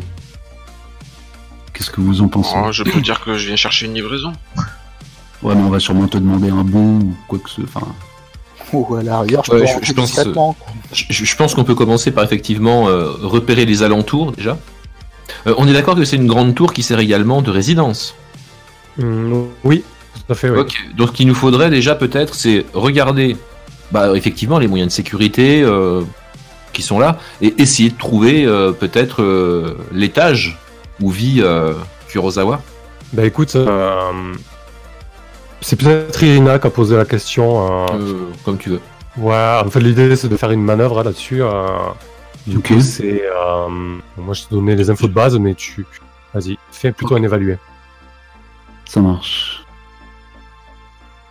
[1.72, 4.32] Qu'est-ce que vous en pensez Oh, je peux dire que je viens chercher une livraison.
[5.42, 7.62] Ouais, mais on va sûrement te demander un bon ou quoi que ce...
[7.62, 7.86] Enfin,
[8.72, 10.56] Ou à l'arrière, je Ouais, peux je- pense, discrètement.
[10.92, 14.58] Je, je pense qu'on peut commencer par effectivement euh, repérer les alentours déjà.
[15.46, 18.14] Euh, on est d'accord que c'est une grande tour qui sert également de résidence.
[18.98, 19.82] Mm, oui,
[20.14, 20.58] tout à fait, oui.
[20.60, 23.36] Ok, donc ce qu'il nous faudrait déjà peut-être, c'est regarder
[23.90, 26.02] bah, effectivement les moyens de sécurité euh,
[26.72, 30.58] qui sont là et essayer de trouver euh, peut-être euh, l'étage
[31.02, 31.74] où vit euh,
[32.08, 32.62] Kurosawa?
[33.12, 34.32] Bah écoute, euh,
[35.60, 37.46] c'est peut-être Irina qui a posé la question.
[37.66, 38.80] euh, Euh, comme tu veux.
[39.18, 41.42] Ouais, en fait l'idée c'est de faire une manœuvre là-dessus.
[41.42, 41.66] euh,
[42.46, 42.68] du Ok.
[42.68, 43.22] coup c'est...
[43.24, 43.68] euh,
[44.16, 45.84] moi je te donnais les infos de base, mais tu...
[46.32, 47.58] Vas-y, fais plutôt un évalué.
[48.86, 49.64] ça marche.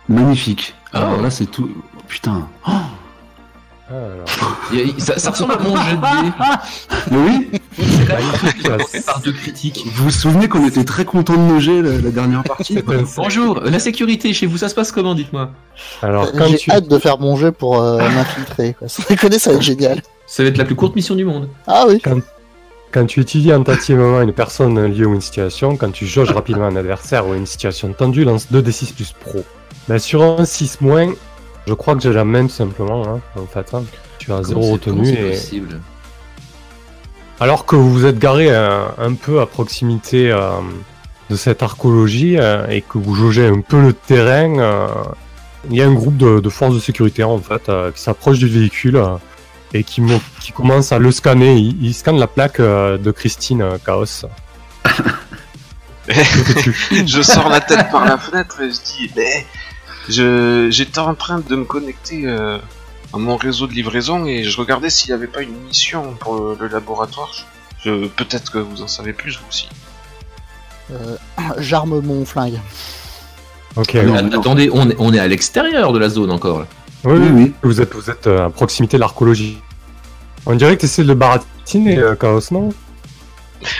[0.08, 0.74] Magnifique.
[0.92, 1.22] Alors Oh.
[1.22, 1.70] là, c'est tout...
[2.06, 2.48] Putain.
[2.68, 2.70] Oh,
[3.92, 4.24] Alors,
[4.96, 6.32] a- ça, ça ressemble à mon jet de dés.
[7.10, 7.50] mais oui
[8.88, 9.84] C'est par deux critiques.
[9.94, 12.78] Vous vous souvenez qu'on était très content de nos jets la, la dernière partie
[13.16, 15.50] Bonjour, la sécurité chez vous, ça se passe comment, dites-moi
[16.02, 16.70] alors quand J'ai tu...
[16.70, 18.76] hâte de faire mon jeu pour euh, m'infiltrer.
[18.86, 20.00] Sans déconner, ça va être génial.
[20.26, 21.48] Ça va être la plus courte mission du monde.
[21.66, 22.00] Ah oui.
[22.92, 26.66] quand tu étudies tentativement une personne, un lieu ou une situation, quand tu jauges rapidement
[26.66, 29.42] un adversaire ou une situation tendue, lance 2d6 plus pro.
[29.88, 31.12] Mais sur un 6 moins,
[31.66, 33.72] je crois que j'ai la tout simplement, hein, en fait.
[33.74, 33.84] Hein.
[34.18, 35.38] Tu as 0 retenue et.
[37.40, 40.50] Alors que vous vous êtes garé un, peu à proximité euh,
[41.28, 44.86] de cette archéologie euh, et que vous jaugez un peu le terrain, euh,
[45.68, 49.02] il y a un groupe de, forces de sécurité en fait qui s'approche du véhicule
[49.74, 50.02] et qui,
[50.40, 51.56] qui commence à le scanner.
[51.56, 54.26] Il, il scanne la plaque de Christine Chaos.
[56.08, 59.46] je sors la tête par la fenêtre et je dis mais
[60.08, 62.58] j'étais en train de me connecter euh,
[63.12, 66.56] à mon réseau de livraison et je regardais s'il n'y avait pas une mission pour
[66.58, 67.32] le, laboratoire.
[67.84, 69.68] Je, Peut-être que vous en savez plus vous aussi.
[70.90, 71.16] Euh,
[71.58, 72.60] J'arme mon flingue.
[73.76, 73.94] Ok.
[73.94, 76.66] attendez, on est, on est à l'extérieur de la zone encore.
[77.04, 77.52] Oui, oui, oui.
[77.62, 79.58] Vous êtes, vous êtes euh, à proximité de l'archéologie.
[80.44, 82.70] On dirait que tu essaies de le baratiner, Chaos, non?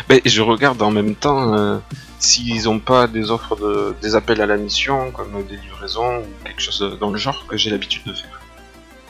[0.08, 1.80] Ben, Je regarde en même temps
[2.22, 6.44] s'ils n'ont pas des offres de des appels à la mission, comme des livraisons ou
[6.44, 8.40] quelque chose dans le genre que j'ai l'habitude de faire.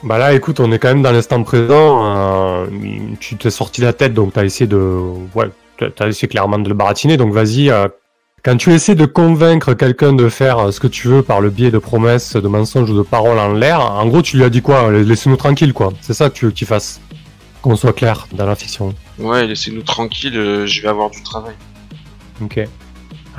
[0.03, 2.65] Bah là, écoute, on est quand même dans l'instant présent.
[2.65, 2.65] Euh,
[3.19, 4.77] tu t'es sorti la tête, donc t'as essayé de,
[5.33, 5.49] ouais,
[5.95, 7.15] t'as essayé clairement de le baratiner.
[7.15, 7.69] Donc vas-y.
[7.69, 7.87] Euh,
[8.43, 11.71] quand tu essaies de convaincre quelqu'un de faire ce que tu veux par le biais
[11.71, 14.61] de promesses, de mensonges ou de paroles en l'air, en gros, tu lui as dit
[14.61, 15.93] quoi Laissez-nous tranquille, quoi.
[16.01, 16.99] C'est ça que tu veux qu'il fasse.
[17.61, 18.93] Qu'on soit clair dans la fiction.
[19.17, 20.37] Ouais, laissez-nous tranquille.
[20.37, 21.55] Euh, je vais avoir du travail.
[22.41, 22.67] Ok.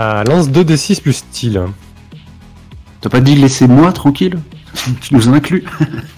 [0.01, 1.63] Euh, lance 2d6 plus style.
[3.01, 4.39] T'as pas dit laissez-moi tranquille
[5.01, 5.65] Tu nous en inclus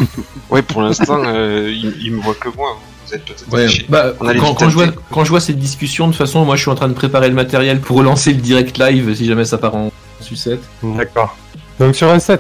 [0.51, 2.79] Ouais, pour l'instant, euh, il, me voit que moi.
[3.07, 6.19] Vous êtes peut-être ouais, bah, quand, je vois, quand, je vois, cette discussion, de toute
[6.19, 9.15] façon, moi je suis en train de préparer le matériel pour relancer le direct live
[9.15, 10.63] si jamais ça part en sucette.
[10.83, 11.37] D'accord.
[11.79, 12.39] Donc sur un 7-9,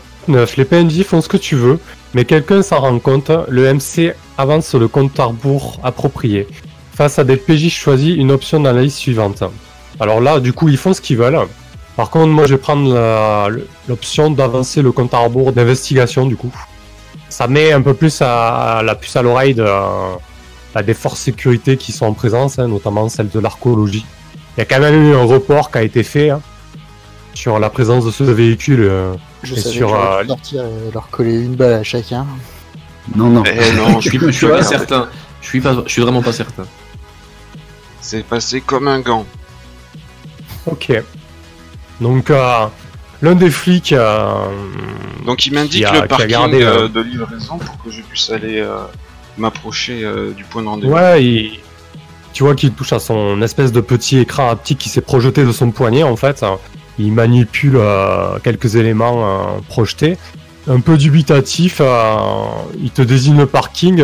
[0.56, 1.78] les PNJ font ce que tu veux,
[2.14, 6.48] mais quelqu'un s'en rend compte, le MC avance sur le compte à rebours approprié.
[6.94, 9.44] Face à des PJ choisis une option dans la liste suivante.
[10.00, 11.38] Alors là, du coup, ils font ce qu'ils veulent.
[11.96, 13.50] Par contre, moi, je vais prendre
[13.88, 16.52] l'option d'avancer le compte à rebours d'investigation, du coup.
[17.28, 19.66] Ça met un peu plus à, la puce à l'oreille de,
[20.82, 24.04] des forces sécurité qui sont en présence, hein, notamment celle de l'archéologie.
[24.56, 26.40] Il y a quand même eu un report qui a été fait hein,
[27.34, 28.80] sur la présence de ce véhicule.
[28.82, 30.22] Euh, je et sur, euh,
[30.92, 32.26] leur coller une balle à chacun.
[33.14, 33.42] Non, non.
[33.44, 35.08] Eh non je suis, je suis pas certain.
[35.40, 36.64] Je suis, pas, je suis vraiment pas certain.
[38.00, 39.26] C'est passé comme un gant.
[40.66, 40.92] Ok.
[42.00, 42.66] Donc, euh,
[43.22, 43.92] l'un des flics.
[43.92, 44.48] Euh,
[45.24, 48.64] Donc, il m'indique le parking euh, de livraison pour que je puisse aller
[49.38, 50.04] m'approcher
[50.36, 50.92] du point de rendez-vous.
[50.92, 51.50] Ouais,
[52.32, 55.52] tu vois qu'il touche à son espèce de petit écran haptique qui s'est projeté de
[55.52, 56.44] son poignet en fait.
[56.98, 57.78] Il manipule
[58.42, 60.18] quelques éléments projetés.
[60.68, 61.80] Un peu dubitatif,
[62.78, 64.02] il te désigne le parking.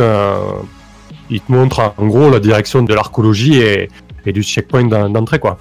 [1.28, 3.90] il te montre en gros la direction de l'archéologie et,
[4.24, 5.58] et du checkpoint d'entrée quoi.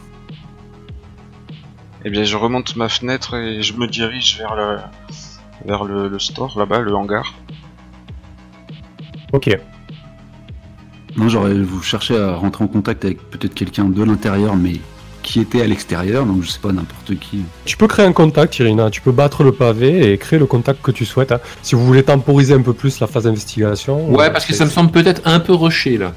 [2.04, 4.78] Eh bien, je remonte ma fenêtre et je me dirige vers le,
[5.66, 7.36] vers le, store là-bas, le hangar.
[9.34, 9.56] Ok.
[11.16, 14.80] Non, j'aurais vous chercher à rentrer en contact avec peut-être quelqu'un de l'intérieur, mais
[15.22, 17.44] qui était à l'extérieur, donc je sais pas n'importe qui.
[17.66, 18.90] Tu peux créer un contact, Irina.
[18.90, 21.32] Tu peux battre le pavé et créer le contact que tu souhaites.
[21.32, 21.40] Hein.
[21.62, 24.10] Si vous voulez temporiser un peu plus la phase d'investigation.
[24.10, 26.14] Ouais, parce que ça me semble peut-être un peu rushé là.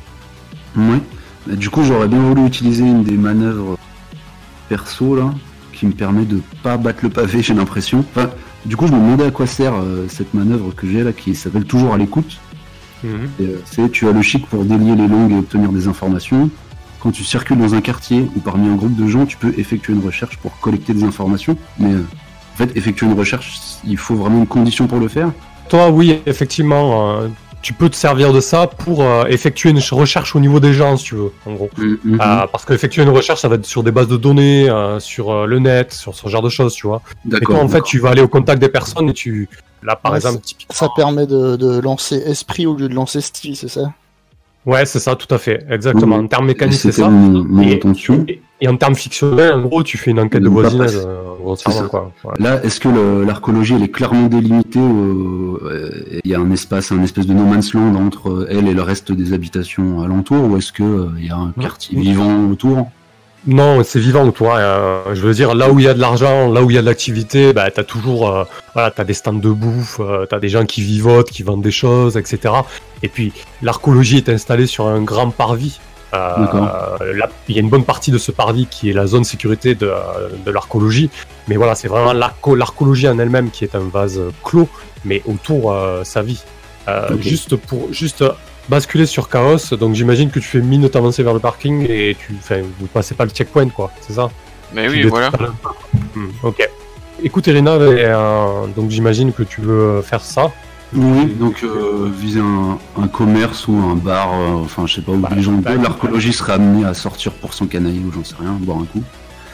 [0.77, 1.01] Oui.
[1.47, 3.77] Du coup, j'aurais bien voulu utiliser une des manœuvres
[4.69, 5.35] perso là,
[5.85, 8.05] qui me permet de pas battre le pavé, j'ai l'impression.
[8.15, 8.31] Enfin,
[8.65, 11.35] du coup, je me demandais à quoi sert euh, cette manœuvre que j'ai là, qui
[11.35, 12.39] s'appelle toujours à l'écoute.
[13.03, 13.11] Mhm.
[13.43, 16.49] Euh, c'est tu as le chic pour délier les langues et obtenir des informations.
[17.01, 19.93] Quand tu circules dans un quartier ou parmi un groupe de gens, tu peux effectuer
[19.93, 21.59] une recherche pour collecter des informations.
[21.79, 22.01] Mais euh,
[22.55, 25.33] en fait, effectuer une recherche, il faut vraiment une condition pour le faire.
[25.69, 27.19] Toi, oui, effectivement
[27.65, 30.99] tu peux te servir de ça pour euh, effectuer une recherche au niveau des gens,
[30.99, 31.71] si tu veux, en gros.
[31.79, 32.49] Mm, mm, euh, mm.
[32.53, 35.59] parce qu'effectuer une recherche, ça va être sur des bases de données, euh, sur le
[35.59, 37.01] net, sur ce genre de choses, tu vois.
[37.27, 39.49] Et toi, en fait, tu vas aller au contact des personnes et tu.
[39.83, 43.93] Là, par exemple, Ça permet de, lancer esprit au lieu de lancer style, c'est ça?
[44.67, 45.65] Ouais, c'est ça, tout à fait.
[45.71, 46.17] Exactement.
[46.17, 47.11] En termes mécaniques, c'est ça.
[47.63, 50.97] et, en termes fictionnels, en gros, tu fais une enquête de voisinage.
[52.39, 57.03] Là, est-ce que l'archéologie, elle est clairement délimitée euh, Il y a un espace, un
[57.03, 60.73] espèce de no man's land entre elle et le reste des habitations alentours, ou est-ce
[60.73, 62.89] qu'il euh, il y a un quartier vivant autour?
[63.47, 64.59] Non, c'est vivant toi.
[64.59, 65.15] Hein.
[65.15, 66.81] je veux dire, là où il y a de l'argent, là où il y a
[66.81, 70.49] de l'activité, bah, t'as toujours, euh, voilà, t'as des stands de bouffe, euh, t'as des
[70.49, 72.55] gens qui vivotent, qui vendent des choses, etc.
[73.03, 75.79] Et puis, l'archéologie est installée sur un grand parvis.
[76.15, 76.97] Euh,
[77.49, 79.91] il y a une bonne partie de ce parvis qui est la zone sécurité de,
[80.45, 81.11] de l'archéologie.
[81.49, 84.69] Mais voilà, c'est vraiment l'archéologie en elle-même qui est un vase clos,
[85.05, 86.43] mais autour sa vie.
[87.19, 88.25] Juste pour, juste
[88.69, 92.17] basculer sur Chaos, donc j'imagine que tu fais mine de t'avancer vers le parking et
[92.19, 94.31] tu, enfin, vous passez pas le checkpoint, quoi, c'est ça?
[94.73, 95.31] Mais oui, voilà.
[96.15, 96.69] Hmm, ok.
[97.23, 100.51] Écoute, Elena, euh, donc j'imagine que tu veux faire ça.
[100.97, 105.19] Oui, donc euh, viser un, commerce ou un bar, euh, enfin je sais pas où
[105.19, 108.37] bah, les gens bah, l'archéologie serait amenée à sortir pour son canaille ou j'en sais
[108.39, 109.03] rien, boire un coup.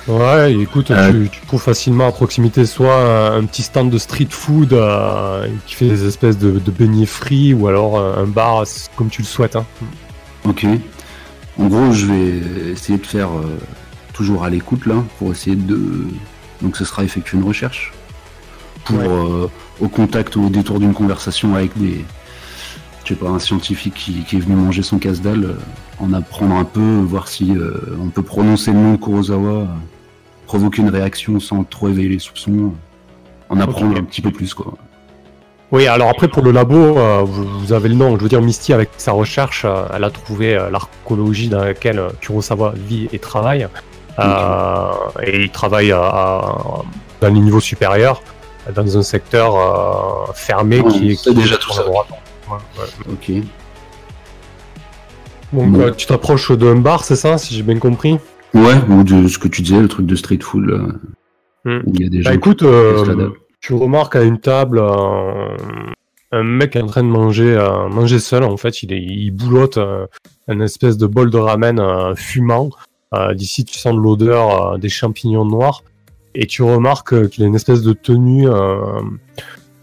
[0.08, 4.76] Ouais, écoute, euh, tu, trouves facilement à proximité soit un, petit stand de street food
[5.66, 8.64] qui fait des espèces de, beignets frits ou alors un bar
[8.96, 9.56] comme tu le souhaites.
[9.56, 9.66] Hein.
[10.44, 10.66] Ok.
[11.58, 13.28] En gros, je vais essayer de faire
[14.14, 16.06] toujours à l'écoute là pour essayer de.
[16.62, 17.92] Donc ce sera effectuer une recherche
[18.84, 18.98] pour
[19.80, 22.04] au contact ou au détour d'une conversation avec des,
[23.04, 25.54] je sais pas, un scientifique qui, est venu manger son casse-dalle, euh,
[25.98, 29.66] en apprendre un peu, voir si euh, on peut prononcer le nom de Kurosawa, euh,
[30.46, 32.72] provoquer une réaction sans trop éveiller les soupçons,
[33.48, 34.74] en apprendre un petit peu plus quoi.
[35.72, 38.16] Oui, alors après pour le labo, vous, avez le nom.
[38.16, 39.64] Je veux dire, Misty avec sa recherche,
[39.94, 43.68] elle a trouvé l'archéologie dans laquelle Kurosawa vit et travaille.
[44.18, 46.56] et il travaille à,
[47.20, 48.20] dans les niveaux supérieurs
[48.74, 51.82] dans un secteur euh, fermé qui, est déjà tout ça.
[51.82, 52.08] Droite.
[53.10, 53.32] Ok.
[55.52, 58.18] Donc euh, tu t'approches d'un bar, c'est ça, si j'ai bien compris?
[58.54, 60.98] Ouais, ou de ce que tu disais, le truc de street food.
[61.64, 61.80] Hmm.
[61.86, 64.82] il y a des bah, écoute, euh, tu remarques à une table
[66.32, 67.56] un mec est en train de manger,
[67.90, 68.44] manger seul.
[68.44, 69.78] En fait, il, est, il boulotte
[70.46, 72.70] un espèce de bol de ramen fumant.
[73.34, 75.82] D'ici, tu sens l'odeur des champignons noirs
[76.34, 79.00] et tu remarques qu'il a une espèce de tenue euh,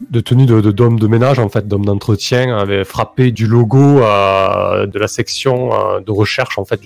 [0.09, 4.85] de tenue de, d'homme de, ménage en fait d'homme d'entretien avait frappé du logo euh,
[4.85, 6.81] de la section euh, de recherche en fait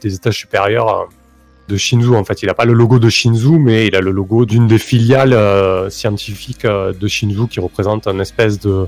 [0.00, 1.08] des étages supérieurs
[1.68, 2.42] de Shinzu en fait.
[2.42, 5.36] Il a pas le logo de Shinzu mais il a le logo d'une des filiales
[5.90, 8.86] scientifiques de Shinzu qui représente un espèce de,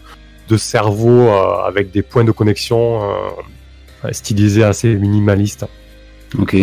[0.49, 3.01] de cerveau avec des points de connexion
[4.11, 5.67] stylisés assez minimalistes.
[6.39, 6.57] Ok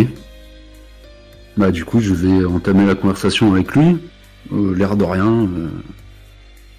[1.60, 3.98] bah du coup je vais entamer la conversation avec lui,
[4.54, 5.28] euh, l'air de rien.
[5.28, 5.67] Euh.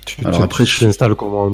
[0.06, 1.52] Tu, Alors après je installe comment?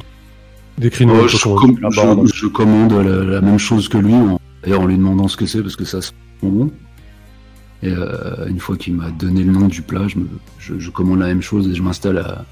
[0.78, 4.14] Décris-nous oh, je, je, commande la, même chose que lui,
[4.62, 6.12] d'ailleurs en lui demandant ce que c'est parce que ça sent
[6.42, 6.70] bon.
[7.82, 11.26] Et euh, une fois qu'il m'a donné le nom du plat, je, je, commande la
[11.26, 12.44] même chose et je m'installe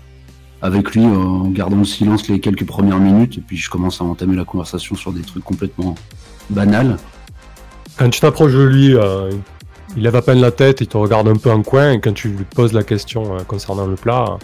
[0.60, 4.04] avec lui en gardant le silence les quelques premières minutes et puis je commence à
[4.04, 5.94] entamer la conversation sur des trucs complètement
[6.50, 6.96] banals.
[7.96, 8.96] Quand tu t'approches de lui,
[9.96, 12.12] il lève à peine la tête, il te regarde un peu en coin, et quand
[12.12, 14.38] tu lui poses la question euh, concernant le plat,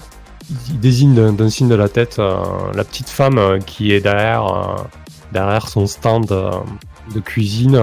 [0.69, 2.37] il désigne d'un signe de la tête euh,
[2.75, 4.87] la petite femme euh, qui est derrière,
[5.33, 7.81] derrière son stand de cuisine.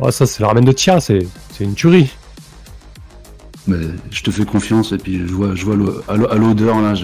[0.00, 1.26] Oh, ça, c'est la ramen de Tia, c'est
[1.60, 2.14] une tuerie.
[3.66, 3.78] Mais
[4.10, 5.76] je te fais confiance, et puis je vois, je vois
[6.08, 6.94] à l'odeur, là,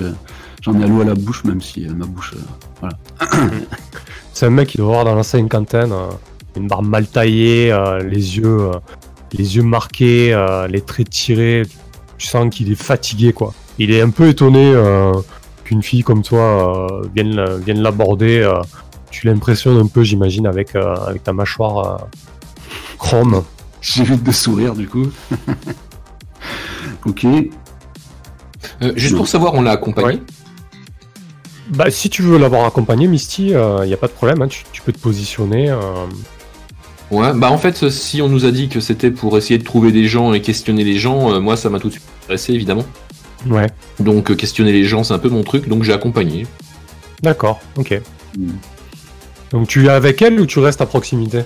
[0.62, 2.34] j'en ai à l'eau à la bouche, même si ma bouche.
[2.80, 2.96] voilà.
[4.32, 5.92] c'est un mec qui doit avoir dans la cinquantaine,
[6.56, 8.70] une barbe mal taillée, les yeux
[9.34, 11.62] les yeux marqués, euh, les traits tirés.
[12.18, 13.52] Tu sens qu'il est fatigué, quoi.
[13.78, 15.12] Il est un peu étonné euh,
[15.64, 18.48] qu'une fille comme toi euh, vienne, vienne l'aborder.
[19.10, 22.06] tu l'impressionnes un peu, j'imagine, avec, avec ta mâchoire
[22.98, 23.42] chrome.
[23.80, 25.10] J'évite de sourire, du coup.
[27.06, 27.26] ok.
[28.94, 30.22] juste pour savoir, on l'a accompagné
[31.70, 34.40] Bah, si tu veux l'avoir accompagné, Misty, il n'y a pas de problème.
[34.42, 34.48] Hein.
[34.48, 35.74] tu, peux te positionner.
[37.14, 39.92] Ouais, bah en fait, si on nous a dit que c'était pour essayer de trouver
[39.92, 42.84] des gens et questionner les gens, euh, moi ça m'a tout de suite intéressé évidemment.
[43.46, 43.68] Ouais.
[44.00, 46.44] Donc euh, questionner les gens, c'est un peu mon truc, donc j'ai accompagné.
[47.22, 48.00] D'accord, ok.
[48.36, 48.48] Hmm.
[49.52, 51.44] Donc tu es avec elle ou tu restes à proximité?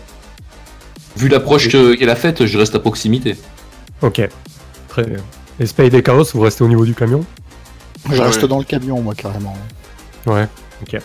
[1.18, 3.36] Vu l'approche qu'elle a faite, je reste à proximité.
[4.00, 4.26] Ok,
[4.88, 5.18] très bien.
[5.60, 7.24] Et Spade et Chaos, vous restez au niveau du camion?
[8.10, 9.54] Je reste dans le camion, moi, carrément.
[10.24, 10.46] Ouais,
[10.80, 10.98] ok.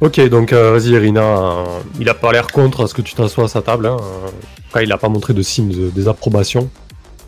[0.00, 1.22] Ok, donc euh, vas-y, Irina.
[1.22, 1.64] Euh,
[1.98, 3.86] il a pas l'air contre à ce que tu t'assois à sa table.
[3.86, 3.96] Hein.
[4.82, 6.68] il a pas montré de signe de désapprobation.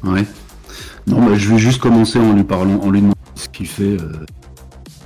[0.05, 0.27] Ouais.
[1.07, 3.97] Non, bah, je vais juste commencer en lui parlant, en lui demandant ce qu'il fait.
[3.97, 4.13] Euh,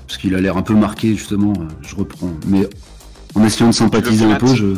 [0.08, 1.52] parce qu'il a l'air un peu marqué, justement.
[1.82, 2.30] je reprends.
[2.46, 2.68] Mais
[3.36, 4.74] en essayant de sympathiser un peu, je.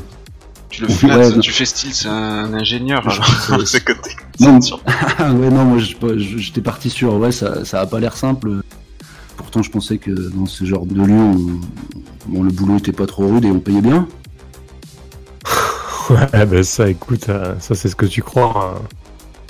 [0.68, 4.11] Tu le flattes, tu fais style, c'est un ingénieur à ses côtés.
[4.40, 4.59] Non,
[5.20, 8.63] ouais, non, moi j'étais parti sur, ouais, ça, ça a pas l'air simple.
[9.55, 11.33] Pourtant, je pensais que dans ce genre de lieu,
[12.27, 14.09] bon, le boulot était pas trop rude et on payait bien.
[16.11, 18.75] ouais, ben ça, écoute, euh, ça c'est ce que tu crois.
[18.77, 18.83] Hein.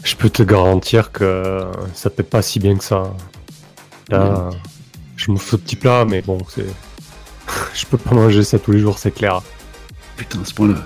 [0.04, 1.62] Je peux te garantir que
[1.94, 3.14] ça paie pas si bien que ça.
[4.10, 4.50] Là,
[5.16, 6.66] je me fais petit plat, mais bon, c'est.
[7.74, 9.40] je peux pas manger ça tous les jours, c'est clair.
[10.18, 10.84] Putain, à ce point-là.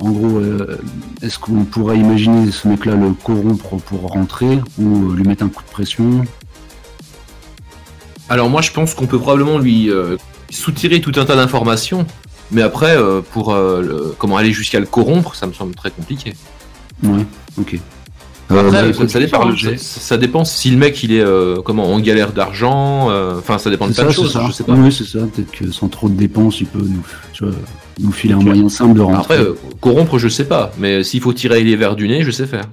[0.00, 0.78] En gros, euh,
[1.22, 5.62] est-ce qu'on pourrait imaginer ce mec-là le corrompre pour rentrer ou lui mettre un coup
[5.62, 6.26] de pression?
[8.34, 10.16] Alors moi je pense qu'on peut probablement lui euh,
[10.50, 12.04] soutirer tout un tas d'informations
[12.50, 12.96] Mais après,
[13.32, 13.56] pour
[14.18, 16.34] comment aller jusqu'à le corrompre, ça me semble très compliqué.
[17.02, 17.24] Ouais,
[17.58, 17.78] ok.
[18.50, 21.24] Après, ça, dépend, ça, dépend si le mec il est
[21.64, 23.08] comment en galère d'argent.
[23.38, 24.38] Enfin, ça dépend de plein de choses.
[24.46, 24.74] Je sais pas.
[24.74, 25.20] Oui, c'est ça.
[25.20, 27.50] Peut-être que sans trop de dépenses, il peut nous,
[28.00, 29.38] nous filer un moyen simple de rentrer.
[29.38, 29.46] Après,
[29.80, 30.72] corrompre, je sais pas.
[30.78, 32.66] Mais s'il faut tirer les verres du nez, je sais faire.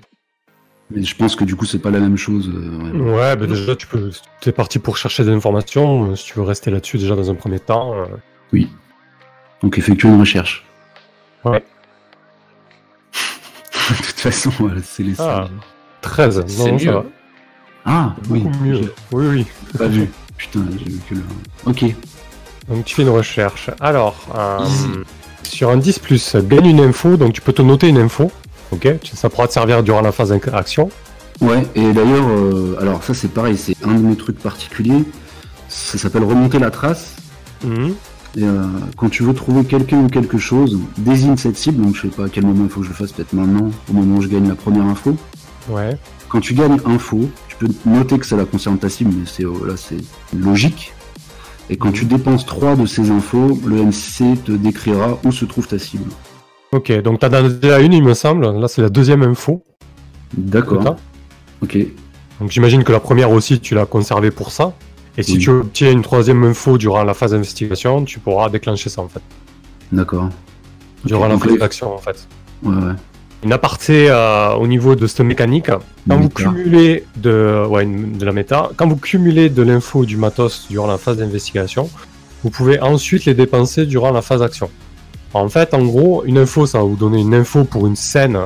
[0.94, 2.50] Mais je pense que du coup, c'est pas la même chose.
[2.54, 4.12] Euh, ouais, bah déjà, tu peux.
[4.46, 6.12] es parti pour chercher des informations.
[6.12, 7.94] Euh, si tu veux rester là-dessus, déjà dans un premier temps.
[7.94, 8.06] Euh.
[8.52, 8.70] Oui.
[9.62, 10.66] Donc, effectuer une recherche.
[11.46, 11.64] Ouais.
[13.89, 14.52] de toute façon,
[14.84, 15.48] c'est les ah,
[16.02, 16.46] 13.
[16.48, 17.04] C'est mieux.
[17.86, 18.44] Ah, oui.
[18.62, 18.94] mieux.
[19.12, 19.46] Oui, oui.
[19.78, 20.10] Pas vu.
[20.38, 21.22] Putain, j'ai vu que le.
[21.66, 21.86] Ok.
[22.68, 23.70] Donc, tu fais une recherche.
[23.80, 24.16] Alors,
[25.44, 27.18] sur un 10, gagne une info.
[27.18, 28.32] Donc, tu peux te noter une info.
[28.72, 30.89] Ok, ça pourra te servir durant la phase d'action.
[31.41, 35.03] Ouais, et d'ailleurs, euh, alors ça c'est pareil, c'est un de mes trucs particuliers.
[35.67, 37.15] Ça s'appelle remonter la trace.
[37.63, 37.95] Mhm.
[38.38, 38.63] Et euh,
[38.95, 41.84] quand tu veux trouver quelqu'un ou quelque chose, désigne cette cible.
[41.84, 43.72] Donc je sais pas à quel moment il faut que je le fasse, peut-être maintenant,
[43.89, 45.17] au moment où je gagne la première info.
[45.69, 45.97] Ouais.
[46.30, 49.45] Quand tu gagnes info, tu peux noter que ça la concerne ta cible, mais c'est
[49.45, 49.97] oh, là c'est
[50.34, 50.93] logique.
[51.69, 55.67] Et quand tu dépenses 3 de ces infos, le MC te décrira où se trouve
[55.67, 56.09] ta cible.
[56.74, 58.49] Ok, donc t'as déjà une, il me semble.
[58.57, 59.63] Là, c'est la deuxième info.
[60.36, 60.95] D'accord.
[61.61, 61.78] Ok.
[62.39, 64.74] Donc j'imagine que la première aussi, tu l'as conservée pour ça.
[65.17, 69.01] Et si tu obtiens une troisième info durant la phase d'investigation, tu pourras déclencher ça
[69.01, 69.22] en fait.
[69.91, 70.30] D'accord.
[71.03, 72.28] Durant la phase d'action en fait.
[72.63, 72.93] Ouais, ouais.
[73.43, 75.69] Une aparté euh, au niveau de cette mécanique,
[76.07, 80.67] quand vous cumulez de, ouais, de la méta, quand vous cumulez de l'info du matos
[80.69, 81.89] durant la phase d'investigation,
[82.43, 84.69] vous pouvez ensuite les dépenser durant la phase d'action.
[85.34, 88.38] En fait, en gros, une info, ça va vous donner une info pour une scène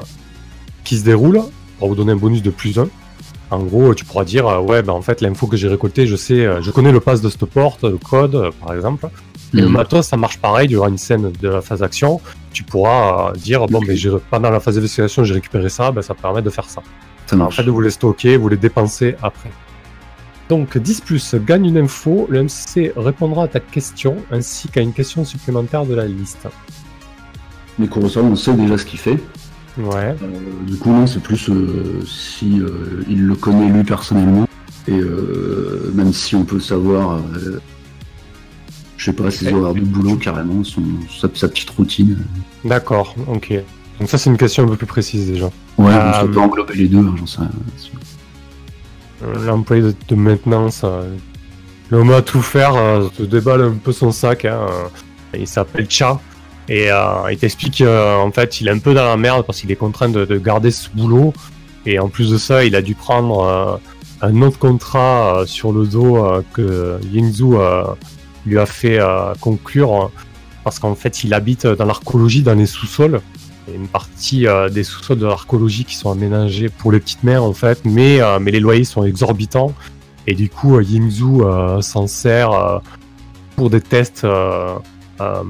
[0.84, 1.42] qui se déroule,
[1.80, 2.88] pour vous donner un bonus de plus 1.
[3.52, 6.16] En gros, tu pourras dire, euh, ouais, ben en fait, l'info que j'ai récoltée, je
[6.16, 9.08] sais, euh, je connais le pass de cette porte, le code, euh, par exemple.
[9.54, 9.74] Et le mhm.
[9.74, 12.20] matos, ça marche pareil durant une scène de la phase d'action.
[12.52, 13.98] Tu pourras dire, bon, ben,
[14.30, 16.82] pendant la phase d'investigation, j'ai récupéré ça, ben, ça permet de faire ça.
[17.28, 17.54] Ça marche.
[17.54, 19.50] En fait, de vous les stocker, vous les dépenser après.
[20.50, 24.94] Donc 10 plus, gagne une info, le MC répondra à ta question ainsi qu'à une
[24.94, 26.48] question supplémentaire de la liste.
[27.80, 29.20] Mais Kurosawa, on sait déjà ce qu'il fait.
[29.78, 30.16] Ouais.
[30.24, 34.48] Euh, du coup, non, c'est plus euh, si euh, il le connaît lui personnellement.
[34.88, 35.02] Et
[35.96, 37.20] même si on peut savoir,
[38.98, 42.20] je sais pas, ses horaires de boulot carrément, son, sa, petite routine.
[42.64, 43.52] D'accord, ok.
[44.00, 45.50] Donc ça, c'est une question un peu plus précise déjà.
[45.80, 45.92] Ouais,
[46.22, 47.50] on peut englober les deux, hein, j'en sais rien.
[49.22, 50.84] L'employé de, maintenance,
[51.90, 52.74] l'homme à tout faire,
[53.18, 54.46] te déballe un peu son sac.
[54.46, 54.66] Hein.
[55.38, 56.20] Il s'appelle Cha.
[56.68, 59.72] Et euh, il t'explique qu'en fait, il est un peu dans la merde parce qu'il
[59.72, 61.34] est contraint de, garder ce boulot.
[61.86, 63.78] Et en plus de ça, il a dû prendre euh,
[64.22, 67.58] un autre contrat euh, sur le dos que Yingzhu
[68.46, 69.00] lui a fait
[69.40, 70.12] conclure
[70.64, 73.22] parce qu'en fait, il habite dans l'archéologie, dans les sous-sols.
[73.74, 77.82] Une partie des sous-sols de l'archéologie qui sont aménagés pour les petites mers en fait,
[77.86, 79.74] mais, mais les loyers sont exorbitants.
[80.28, 81.42] Et du coup, Yingzhu
[81.82, 82.82] s'en sert
[83.56, 84.26] pour des tests
[85.22, 85.44] euh,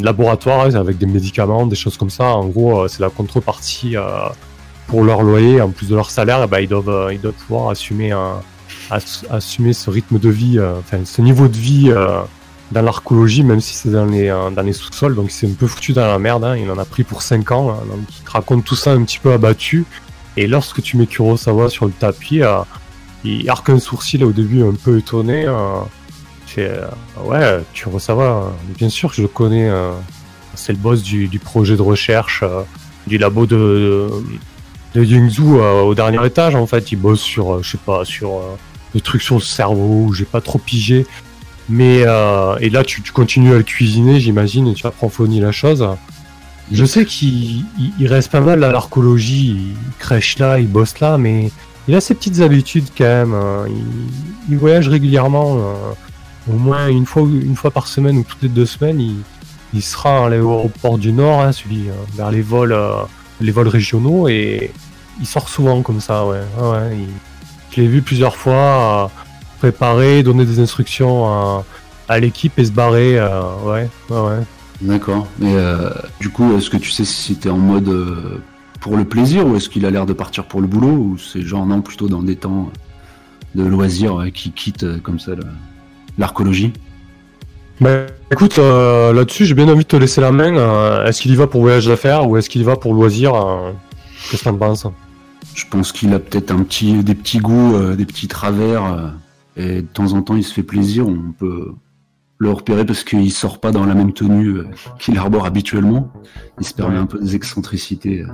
[0.00, 2.34] laboratoire avec des médicaments, des choses comme ça.
[2.34, 4.02] En gros, euh, c'est la contrepartie euh,
[4.88, 8.10] pour leur loyer, en plus de leur salaire, bah, ils doivent ils doivent pouvoir assumer
[8.10, 8.40] un,
[8.90, 11.92] assumer ce rythme de vie, enfin ce niveau de vie
[12.72, 15.92] dans l'archéologie, même si c'est dans les, dans les sous-sols, donc c'est un peu foutu
[15.92, 16.56] dans la merde, hein.
[16.56, 17.84] il en a pris pour 5 ans, hein.
[17.88, 19.84] donc il te raconte tout ça un petit peu abattu,
[20.36, 22.40] et lorsque tu mets Kurosawa sur le tapis,
[23.24, 25.46] il arque un sourcil au début un peu étonné,
[26.58, 26.86] euh,
[27.24, 29.68] ouais, tu savoir bien sûr que je le connais.
[29.68, 29.92] Euh,
[30.54, 32.62] c'est le boss du, projet de recherche euh,
[33.06, 34.08] du labo de,
[34.94, 36.54] de, Yingzhu au dernier étage.
[36.54, 38.40] En fait, il bosse sur, je sais pas, sur
[38.94, 40.12] des trucs sur le cerveau.
[40.12, 41.06] J'ai pas trop pigé.
[41.68, 42.00] Mais
[42.60, 45.86] et là, tu, continues à le cuisiner, j'imagine, et tu approfondis la chose.
[46.70, 47.64] Je sais qu'il
[48.00, 51.50] reste pas mal à l'archéologie, il crèche là, il bosse là, mais
[51.88, 53.34] il a ses petites habitudes quand même.
[53.34, 53.66] Hein.
[54.50, 55.74] Il, voyage régulièrement
[56.48, 59.00] au moins une fois, une fois par semaine ou toutes les deux semaines,
[59.72, 63.02] il, sera à l'aéroport du Nord, hein, celui euh, vers les vols, euh,
[63.40, 64.70] les vols régionaux, et
[65.20, 66.26] il sort souvent comme ça.
[66.26, 66.98] Ouais, ouais
[67.70, 68.52] je l'ai vu plusieurs fois
[69.04, 69.06] euh,
[69.62, 71.26] préparer, donner des instructions
[72.08, 73.18] à, l'équipe et se barrer.
[73.64, 74.40] ouais, ouais,
[74.80, 75.26] D'accord.
[75.38, 75.54] Mais
[76.20, 77.90] du coup, est-ce que tu sais si c'était en mode
[78.80, 81.42] pour le plaisir ou est-ce qu'il a l'air de partir pour le boulot ou c'est
[81.42, 82.70] genre non plutôt dans des temps
[83.54, 85.44] de loisirs qui quitte comme ça là
[86.18, 86.72] l'archéologie
[87.82, 90.56] bah, écoute, euh, là-dessus, j'ai bien envie de te laisser la main.
[90.56, 93.34] Euh, est-ce qu'il y va pour voyage d'affaires ou est-ce qu'il y va pour loisir
[93.34, 93.72] euh,
[94.30, 94.86] Qu'est-ce que t'en penses?
[95.54, 99.12] Je pense qu'il a peut-être un petit, des petits goûts, des petits travers,
[99.56, 101.06] et de temps en temps, il se fait plaisir.
[101.06, 101.72] On peut
[102.38, 104.66] le repérer parce qu'il sort pas dans la même tenue euh,
[104.98, 106.10] qu'il arbore habituellement.
[106.58, 108.24] Il se permet un peu des excentricités.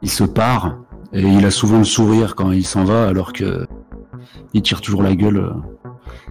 [0.00, 0.78] Il se part
[1.12, 3.66] et il a souvent le sourire quand il s'en va, alors que
[4.54, 5.50] il tire toujours la gueule euh,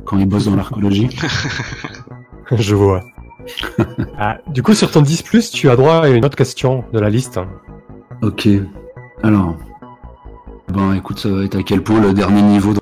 [0.06, 1.10] quand il bosse dans l'archéologie.
[2.52, 3.04] Je vois.
[4.18, 7.10] Ah, du coup, sur ton 10, tu as droit à une autre question de la
[7.10, 7.40] liste.
[8.22, 8.48] Ok.
[9.24, 9.58] Alors.
[10.72, 12.74] Ben écoute, ça va être à quel point le dernier niveau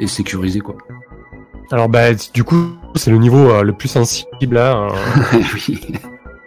[0.00, 0.76] est sécurisé, quoi.
[1.70, 4.58] Alors, bah, du coup, c'est le niveau euh, le plus sensible.
[4.58, 4.88] Hein,
[5.54, 5.80] oui.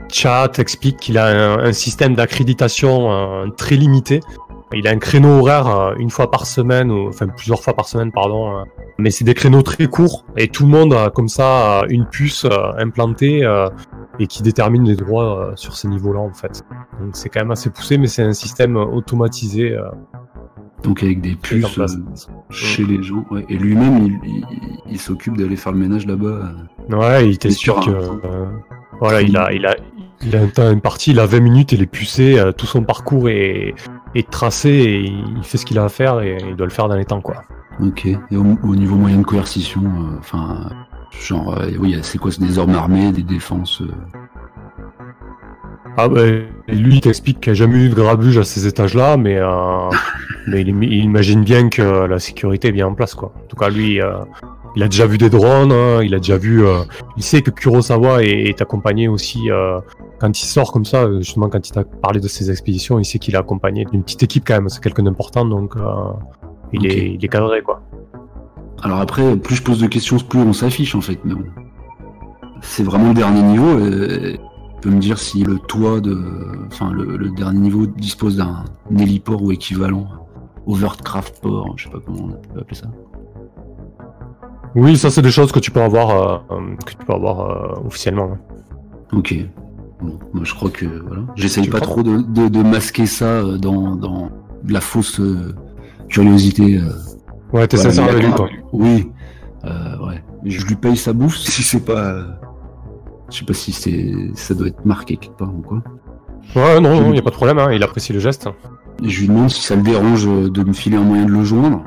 [0.10, 4.22] Chat explique qu'il a un, système d'accréditation euh, très limité.
[4.74, 7.88] Il a un créneau horaire euh, une fois par semaine, ou enfin plusieurs fois par
[7.88, 8.64] semaine, pardon.
[8.98, 12.46] mais c'est des créneaux très courts et tout le monde a comme ça une puce
[12.78, 13.42] implantée
[14.20, 16.64] et qui détermine les droits sur ces niveaux-là en fait.
[17.00, 19.78] Donc c'est quand même assez poussé, mais c'est un système automatisé
[20.84, 21.88] donc avec des puces euh,
[22.50, 23.26] chez les gens.
[23.50, 24.20] Et lui-même,
[24.90, 26.52] il, s'occupe d'aller faire le ménage là-bas.
[26.90, 27.92] Ouais, il était sûr que...
[27.92, 28.46] Euh,
[29.00, 29.76] voilà, il a, il a,
[30.24, 33.30] il a une partie, il a 20 minutes, il est pucé, euh, tout son parcours
[33.30, 33.76] est,
[34.16, 36.88] est tracé et il fait ce qu'il a à faire et il doit le faire
[36.88, 37.44] dans les temps, quoi.
[37.80, 38.06] Ok.
[38.08, 39.84] Et au, niveau moyen de coercition,
[40.18, 40.70] enfin,
[41.22, 43.84] genre, oui, c'est quoi, c'est des armes armées, des défenses
[46.00, 46.22] ah bah,
[46.68, 49.90] lui, il t'explique qu'il n'y a jamais eu de grabuge à ces étages-là, mais, euh,
[49.90, 49.98] mais
[50.48, 53.34] il, imagine bien que la sécurité est bien en place, quoi.
[53.36, 54.20] En tout cas, lui, euh,
[54.76, 56.66] il a déjà vu des drones, hein, il a déjà vu...
[56.66, 56.84] Euh,
[57.18, 59.50] il sait que Kurosawa est, accompagné aussi...
[60.20, 63.20] quand il sort comme ça, justement, quand il t'a parlé de ses expéditions, il sait
[63.20, 65.76] qu'il est accompagné d'une petite équipe quand même, c'est quelqu'un d'important, donc
[66.74, 67.82] il, est, il est cadré, quoi.
[68.84, 71.46] Alors après, plus je pose de questions, plus on s'affiche, en fait, mais bon.
[72.62, 73.78] C'est vraiment le dernier niveau
[74.82, 76.18] peut me dire si le toit de,
[76.68, 78.64] enfin le, dernier niveau dispose d'un
[78.98, 80.08] héliport ou équivalent,
[80.68, 82.88] overcraft port, je sais pas comment on peut appeler ça.
[84.76, 87.40] Oui, ça c'est des choses que tu peux avoir, euh, euh, que tu peux avoir
[87.40, 88.34] euh, officiellement.
[88.34, 88.40] Hein.
[89.14, 89.36] Ok.
[90.02, 91.24] Bon, moi je crois que voilà.
[91.36, 94.30] J'essaye pas trop de, masquer ça dans, dans
[94.68, 95.22] la fausse
[96.10, 96.80] curiosité.
[97.54, 98.50] ouais, t'es sincère avec lui, toi.
[98.74, 99.12] Oui.
[99.64, 100.24] ouais.
[100.44, 102.24] Je lui paye sa bouffe si c'est pas
[103.30, 105.82] je sais pas si c'est ça doit être marqué quelque part ou quoi.
[106.56, 108.48] Ouais, non, il n'y a pas de problème, hein, il apprécie le geste.
[109.04, 111.84] Je lui demande si ça le dérange de me filer un moyen de le joindre.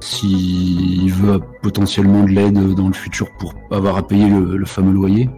[0.00, 5.28] S'il veut potentiellement de l'aide dans le futur pour avoir à payer le, fameux loyer.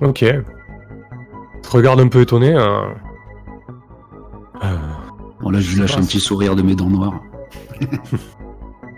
[0.00, 0.24] Ok.
[0.24, 2.54] Je regarde un peu étonné.
[2.54, 2.94] Hein.
[5.40, 7.20] Bon, là, je lui lâche un petit sourire de mes dents noires.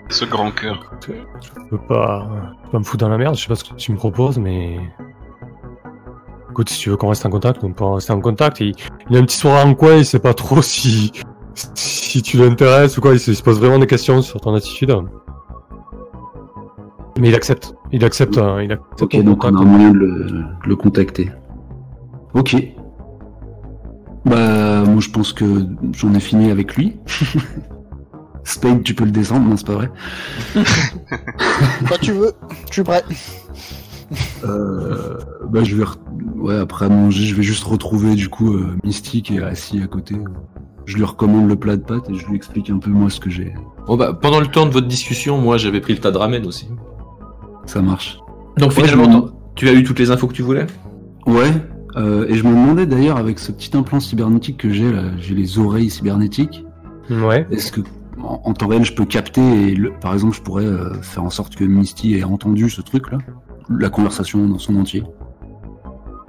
[0.09, 0.91] Ce grand cœur.
[1.07, 2.27] Je peux pas,
[2.73, 4.79] pas me foutre dans la merde, je sais pas ce que tu me proposes, mais.
[6.51, 8.61] Écoute, si tu veux qu'on reste en contact, on peut rester en contact.
[8.61, 8.75] Il,
[9.11, 11.13] il a un petit soir en coin, il sait pas trop si,
[11.75, 14.95] si tu l'intéresses ou quoi, il se, pose vraiment des questions sur ton attitude.
[17.19, 17.75] Mais il accepte.
[17.93, 18.39] Il accepte.
[18.39, 21.31] Euh, il accepte ok, donc on a moyen de le, le, contacter.
[22.35, 22.57] Ok.
[24.25, 26.97] Bah, moi je pense que j'en ai fini avec lui.
[28.45, 29.91] Spade, tu peux le descendre, non, c'est pas vrai.
[31.87, 32.33] Quand tu veux,
[32.69, 33.05] je suis prêt.
[34.45, 35.19] Euh,
[35.51, 35.85] bah, je vais,
[36.37, 40.15] ouais, après manger, je vais juste retrouver du coup euh, Mystique et assis à côté.
[40.87, 43.19] Je lui recommande le plat de pâtes et je lui explique un peu moi ce
[43.19, 43.53] que j'ai.
[43.87, 46.47] Bon bah, pendant le temps de votre discussion, moi j'avais pris le tas de ramen
[46.47, 46.69] aussi.
[47.67, 48.21] Ça marche.
[48.59, 50.67] Donc finalement, tu as eu toutes les infos que tu voulais?
[51.27, 51.51] Ouais.
[51.97, 55.35] Euh, et je me demandais d'ailleurs avec ce petit implant cybernétique que j'ai là, j'ai
[55.35, 56.65] les oreilles cybernétiques.
[57.11, 57.47] Ouais.
[57.51, 57.81] Est-ce que
[58.23, 61.57] en, temps réel, je peux capter et, par exemple, je pourrais euh, faire en sorte
[61.57, 63.19] que Misty ait entendu ce truc-là,
[63.71, 65.05] la conversation dans son entier.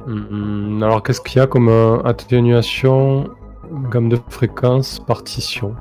[0.07, 3.29] Hmm, alors, qu'est-ce qu'il y a comme euh, atténuation,
[3.91, 5.75] gamme de fréquence, partition?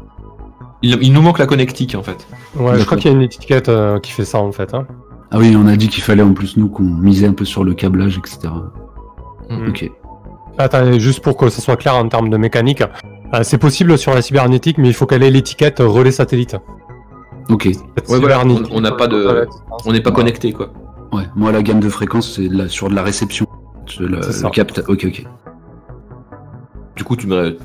[0.82, 2.28] Il, nous manque la connectique en fait.
[2.56, 4.74] Ouais, je crois qu'il y a une étiquette euh, qui fait ça en fait.
[4.74, 4.86] Hein.
[5.30, 7.64] Ah oui, on a dit qu'il fallait en plus nous qu'on misait un peu sur
[7.64, 8.48] le câblage, etc.
[9.50, 9.68] Hmm.
[9.68, 9.90] Ok.
[10.56, 12.82] Attends, juste pour que ça soit clair en termes de mécanique,
[13.34, 16.56] euh, c'est possible sur la cybernétique, mais il faut qu'elle ait l'étiquette relais satellite.
[17.48, 17.66] Ok.
[17.66, 19.46] Ouais, voilà, on n'a pas de,
[19.84, 20.70] on n'est pas connecté quoi.
[21.12, 23.46] Ouais, moi la gamme de fréquence c'est sur de la réception.
[23.98, 24.82] Le, le capte.
[24.86, 25.24] Ok, ok.
[26.94, 27.56] Du coup, tu me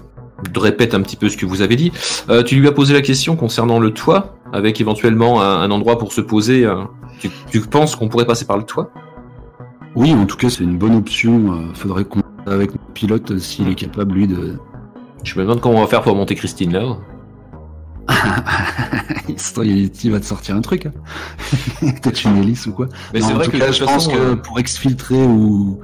[0.56, 1.91] répètes un petit peu ce que vous avez dit.
[2.30, 6.14] Euh, tu lui as posé la question concernant le toit, avec éventuellement un, endroit pour
[6.14, 6.66] se poser.
[6.66, 6.84] Euh,
[7.52, 8.91] tu, penses qu'on pourrait passer par le toit?
[9.96, 11.74] Oui, en tout cas, c'est une bonne option.
[11.74, 14.58] faudrait qu'on avec le pilote s'il est capable lui de
[15.24, 16.98] je me demande comment on va faire pour monter Christine là.
[20.04, 20.88] il va te sortir un truc.
[20.88, 20.91] Hein.
[22.01, 22.88] Peut-être une hélice ou quoi.
[23.14, 25.80] Mais c'est vrai que je pense que euh, pour exfiltrer ou,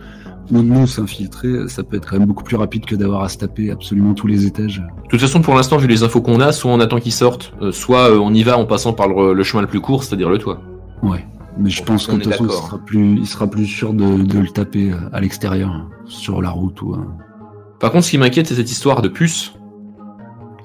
[0.51, 3.70] nous s'infiltrer, ça peut être quand même beaucoup plus rapide que d'avoir à se taper
[3.70, 4.80] absolument tous les étages.
[4.80, 7.53] De toute façon, pour l'instant, vu les infos qu'on a, soit on attend qu'ils sortent,
[7.61, 10.30] euh, soit euh, on y va en passant par le, chemin le plus court, c'est-à-dire
[10.30, 10.61] le toit.
[11.03, 11.26] Ouais.
[11.57, 14.05] Mais je pense que de toute façon, il sera, plus, il sera plus sûr de,
[14.05, 16.97] le taper à l'extérieur, sur la route ou.
[17.80, 19.53] Par contre, ce qui m'inquiète, c'est cette histoire de puce.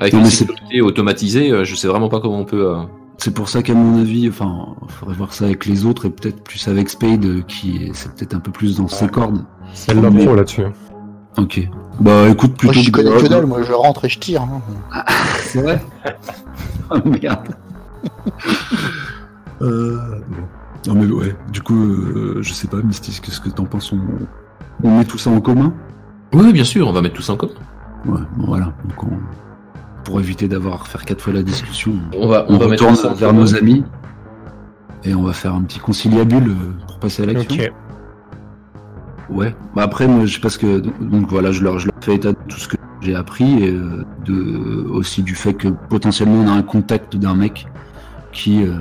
[0.01, 2.74] Avec une sécurité automatisée, je sais vraiment pas comment on peut.
[3.18, 6.11] C'est pour ça qu'à mon avis, enfin, il faudrait voir ça avec les autres et
[6.11, 9.45] peut-être plus avec Spade, qui est, c'est peut-être un peu plus dans ses cordes.
[9.72, 10.64] C'est le pro là-dessus.
[11.36, 11.68] Ok.
[12.01, 12.74] Bah écoute, plutôt.
[12.74, 14.42] Moi je connais que dalle, moi je rentre et je tire.
[14.42, 14.61] Hein.
[15.40, 15.80] c'est vrai
[16.90, 17.49] Oh merde
[19.62, 19.99] euh,
[20.86, 23.92] Non mais ouais, du coup, euh, je sais pas, Mystis, qu'est-ce que t'en penses?
[23.92, 24.99] On...
[24.99, 25.72] met tout ça en commun?
[26.32, 27.53] Oui, bien sûr, on va mettre tout ça en commun.
[28.07, 28.72] Ouais, bon voilà.
[28.84, 29.11] Donc
[30.05, 33.32] Pour éviter d'avoir faire quatre fois la discussion, on va, on, va retourne mettre vers
[33.32, 33.84] nos amis
[35.02, 37.64] et on va faire un petit conciliabule euh, pour passer à l'action.
[39.30, 39.55] Ouais.
[39.74, 42.38] Bah après, moi, je parce que donc voilà, je leur, je leur fais état de
[42.48, 46.52] tout ce que j'ai appris et euh, de aussi du fait que potentiellement on a
[46.52, 47.66] un contact d'un mec
[48.32, 48.76] qui euh,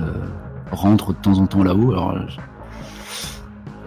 [0.70, 1.92] rentre de temps en temps là-haut.
[1.92, 2.14] Alors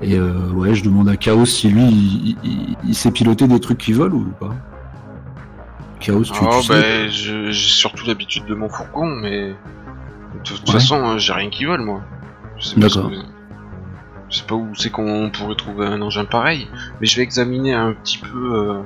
[0.01, 2.38] et euh, ouais, je demande à Chaos si lui
[2.83, 4.53] il, sait piloter des trucs qui volent ou pas.
[5.99, 11.33] Chaos, tu, oh, bah, J'ai surtout l'habitude de mon fourgon, mais de toute façon, j'ai
[11.33, 12.01] rien qui vole moi.
[12.75, 13.11] D'accord.
[14.29, 16.67] Je sais pas où c'est qu'on pourrait trouver un engin pareil,
[16.99, 18.81] mais je vais examiner un petit peu euh,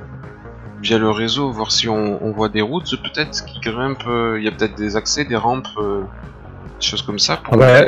[0.80, 4.06] via le réseau, voir si on, voit des routes peut-être qui grimpent.
[4.06, 6.02] Euh, il y a peut-être des accès, des rampes, euh,
[6.80, 7.38] des choses comme ça.
[7.38, 7.60] Pour...
[7.60, 7.86] Ah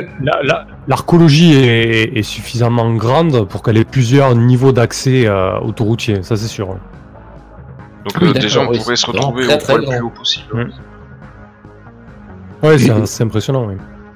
[0.87, 5.29] L'archéologie est, suffisamment grande pour qu'elle ait plusieurs niveaux d'accès
[5.61, 6.77] autoroutier, ça c'est sûr.
[8.05, 10.71] Donc déjà on pourrait se retrouver au point le plus haut possible.
[12.63, 13.69] Ouais, c'est impressionnant.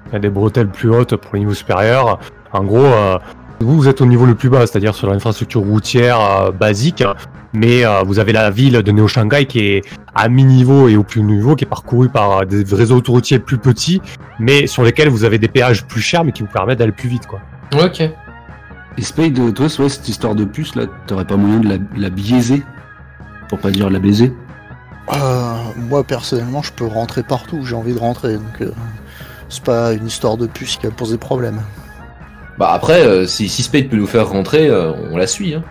[0.08, 2.20] Il y a des bretelles plus hautes pour le niveau supérieur.
[2.52, 3.20] En gros, euh,
[3.60, 7.04] vous, vous êtes au niveau le plus bas, c'est-à-dire sur l'infrastructure routière euh, basique,
[7.54, 9.82] mais euh, vous avez la ville de Néo-Shanghai qui est
[10.16, 13.60] à mi-niveau et au plus haut niveau, qui est parcourue par des réseaux autoroutiers plus
[13.60, 14.02] petits,
[14.40, 17.10] mais sur lesquels vous avez des péages plus chers, mais qui vous permettent d'aller plus
[17.10, 17.40] vite, quoi.
[17.74, 18.02] Ok.
[18.02, 22.64] Et Spade, toi, ouais, cette histoire de puce, là, t'aurais pas moyen de la, biaiser?
[23.50, 24.32] Pour pas dire la baiser
[25.76, 28.64] Moi, personnellement, je peux rentrer partout où j'ai envie de rentrer, donc
[29.50, 31.60] c'est pas une histoire de puce qui va poser problème.
[32.60, 35.56] Bah après, euh, si, si Spade peut nous faire rentrer, euh, on la suit.
[35.56, 35.64] Hein.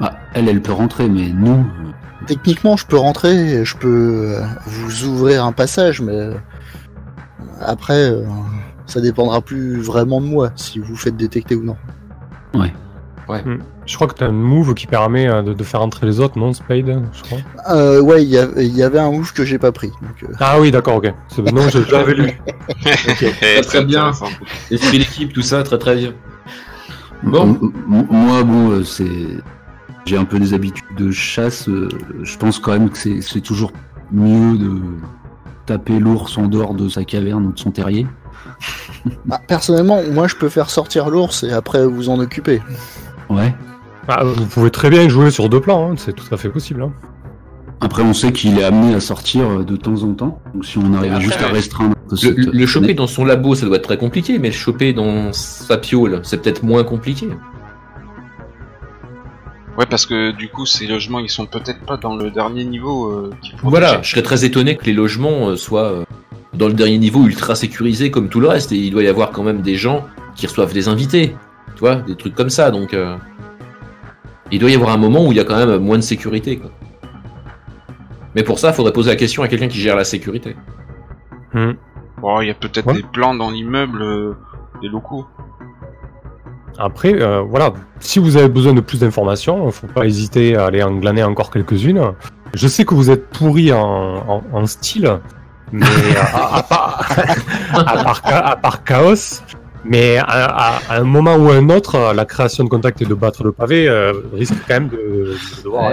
[0.00, 1.60] Bah, elle, elle peut rentrer, mais nous.
[1.60, 1.92] Euh,
[2.26, 6.30] Techniquement, je peux rentrer, je peux vous ouvrir un passage, mais
[7.60, 8.12] après,
[8.86, 11.76] ça dépendra plus vraiment de moi si vous faites détecter ou non.
[12.54, 12.72] Ouais.
[13.28, 13.42] Ouais.
[13.42, 13.58] Hmm.
[13.84, 16.52] Je crois que tu as un move qui permet de, faire entrer les autres, non,
[16.52, 17.38] Spade je crois
[17.70, 19.90] euh, Ouais, il y, avait un move que j'ai pas pris.
[20.38, 21.12] Ah oui, d'accord, ok.
[21.52, 22.40] Non, j'avais lu.
[23.62, 24.12] très bien.
[24.70, 26.12] Esprit d'équipe, tout ça, très très bien.
[27.22, 27.58] Bon.
[27.86, 29.04] Moi, bon, euh, c'est.
[30.04, 31.68] J'ai un peu des habitudes de chasse.
[31.68, 31.88] Euh,
[32.22, 33.72] je pense quand même que c'est toujours
[34.10, 34.80] mieux de
[35.66, 38.06] taper l'ours en dehors de sa caverne ou de son terrier.
[39.24, 42.60] Bah, personnellement, moi je peux faire sortir l'ours et après vous en occuper.
[43.28, 43.54] Ouais.
[44.06, 45.94] Bah, vous pouvez très bien jouer sur deux plans, hein.
[45.96, 46.82] c'est tout à fait possible.
[46.82, 46.92] Hein.
[47.80, 50.40] Après, on sait qu'il est amené à sortir euh, de temps en temps.
[50.54, 51.96] Donc, si on arrive juste à restreindre.
[52.12, 55.78] Le, choper dans son labo, ça doit être très compliqué, mais le choper dans sa
[55.78, 57.28] piole, c'est peut-être moins compliqué.
[59.76, 63.10] Ouais, parce que du coup, ces logements, ils sont peut-être pas dans le dernier niveau.
[63.10, 63.30] Euh,
[63.64, 66.04] voilà, je serais très étonné que les logements euh, soient
[66.54, 68.70] dans le dernier niveau ultra sécurisé comme tout le reste.
[68.70, 70.04] Et il doit y avoir quand même des gens
[70.36, 71.34] qui reçoivent des invités.
[71.74, 72.70] Tu vois, des trucs comme ça.
[72.70, 72.94] Donc,
[74.52, 76.58] il doit y avoir un moment où il y a quand même moins de sécurité.
[76.58, 76.70] Quoi.
[78.34, 80.56] Mais pour ça, il faudrait poser la question à quelqu'un qui gère la sécurité.
[81.54, 81.72] Hmm.
[82.40, 84.34] il y a peut-être des plans dans l'immeuble euh,
[84.80, 85.26] des locaux.
[86.78, 90.66] Après, euh, voilà, si vous avez besoin de plus d'informations, il faut pas hésiter à
[90.66, 92.12] aller en glaner encore quelques-unes.
[92.54, 95.18] Je sais que vous êtes pourri en, style,
[95.72, 95.86] mais
[96.18, 96.62] à,
[98.62, 99.42] part, chaos,
[99.84, 103.42] mais à, un moment ou à un autre, la création de contact et de battre
[103.42, 105.92] le pavé euh, risque quand même de, devoir.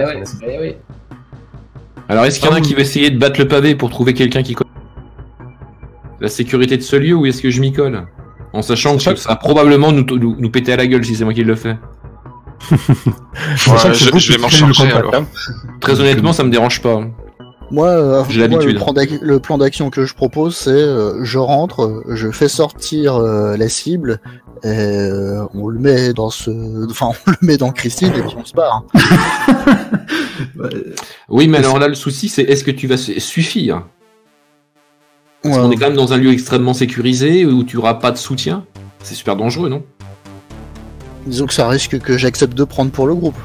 [2.08, 4.14] Alors, est-ce qu'il y en a qui va essayer de battre le pavé pour trouver
[4.14, 4.70] quelqu'un qui connaît
[6.20, 8.06] la sécurité de ce lieu ou est-ce que je m'y colle
[8.52, 11.34] En sachant que ça va probablement nous, nous, péter à la gueule si c'est moi
[11.34, 11.76] qui le fais.
[12.70, 15.14] je, vais m'en charger alors.
[15.14, 15.26] Hein.
[15.80, 17.00] Très honnêtement, ça me dérange pas.
[17.70, 23.14] Moi, euh, le plan d'action que je propose, c'est euh, je rentre, je fais sortir
[23.14, 24.20] euh, la cible,
[24.64, 25.08] et
[25.54, 26.50] on le met dans ce,
[26.90, 28.84] enfin on le met dans Christine et puis on se barre.
[31.28, 33.84] oui, mais alors là le souci, c'est est-ce que tu vas suffire
[35.42, 38.18] Parce qu'on est quand même dans un lieu extrêmement sécurisé où tu auras pas de
[38.18, 38.64] soutien.
[39.02, 39.84] C'est super dangereux, non?
[41.24, 43.36] Disons que ça risque que j'accepte de prendre pour le groupe.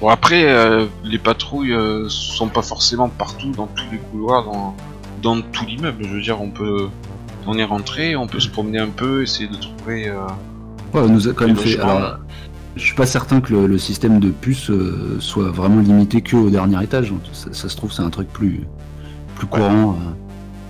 [0.00, 4.76] Bon après, euh, les patrouilles euh, sont pas forcément partout dans tous les couloirs, dans,
[5.22, 6.04] dans tout l'immeuble.
[6.04, 6.88] Je veux dire, on peut
[7.48, 10.08] on est rentré, on peut se promener un peu, essayer de trouver.
[10.08, 10.26] Euh,
[10.92, 11.78] ouais, on nous a quand même fait.
[12.76, 16.50] je suis pas certain que le, système de puce euh, soit vraiment limité que au
[16.50, 17.12] dernier étage.
[17.32, 18.66] Ça, se trouve, c'est un truc plus,
[19.34, 19.96] plus courant.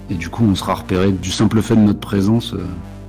[0.08, 2.54] et du coup, on sera repéré du simple fait de notre présence.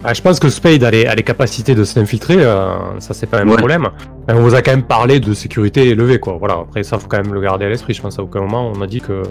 [0.03, 2.41] Ah, je pense que Spade a les, capacités de s'infiltrer,
[2.99, 3.89] ça c'est pas un problème.
[4.27, 6.37] Mais on vous a quand même parlé de sécurité élevée, quoi.
[6.39, 7.93] Voilà, après ça faut quand même le garder à l'esprit.
[7.93, 9.23] Je pense à aucun moment on a dit que.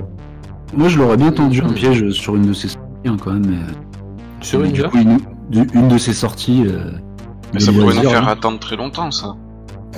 [0.75, 3.47] Moi je l'aurais bien tendu un piège sur une de ces sorties, hein, quand même.
[3.47, 4.45] Mais...
[4.45, 4.75] Sur une,
[5.53, 6.65] une, de ces sorties.
[6.67, 6.91] Euh,
[7.55, 9.35] mais ça pourrait nous faire attendre très longtemps, ça.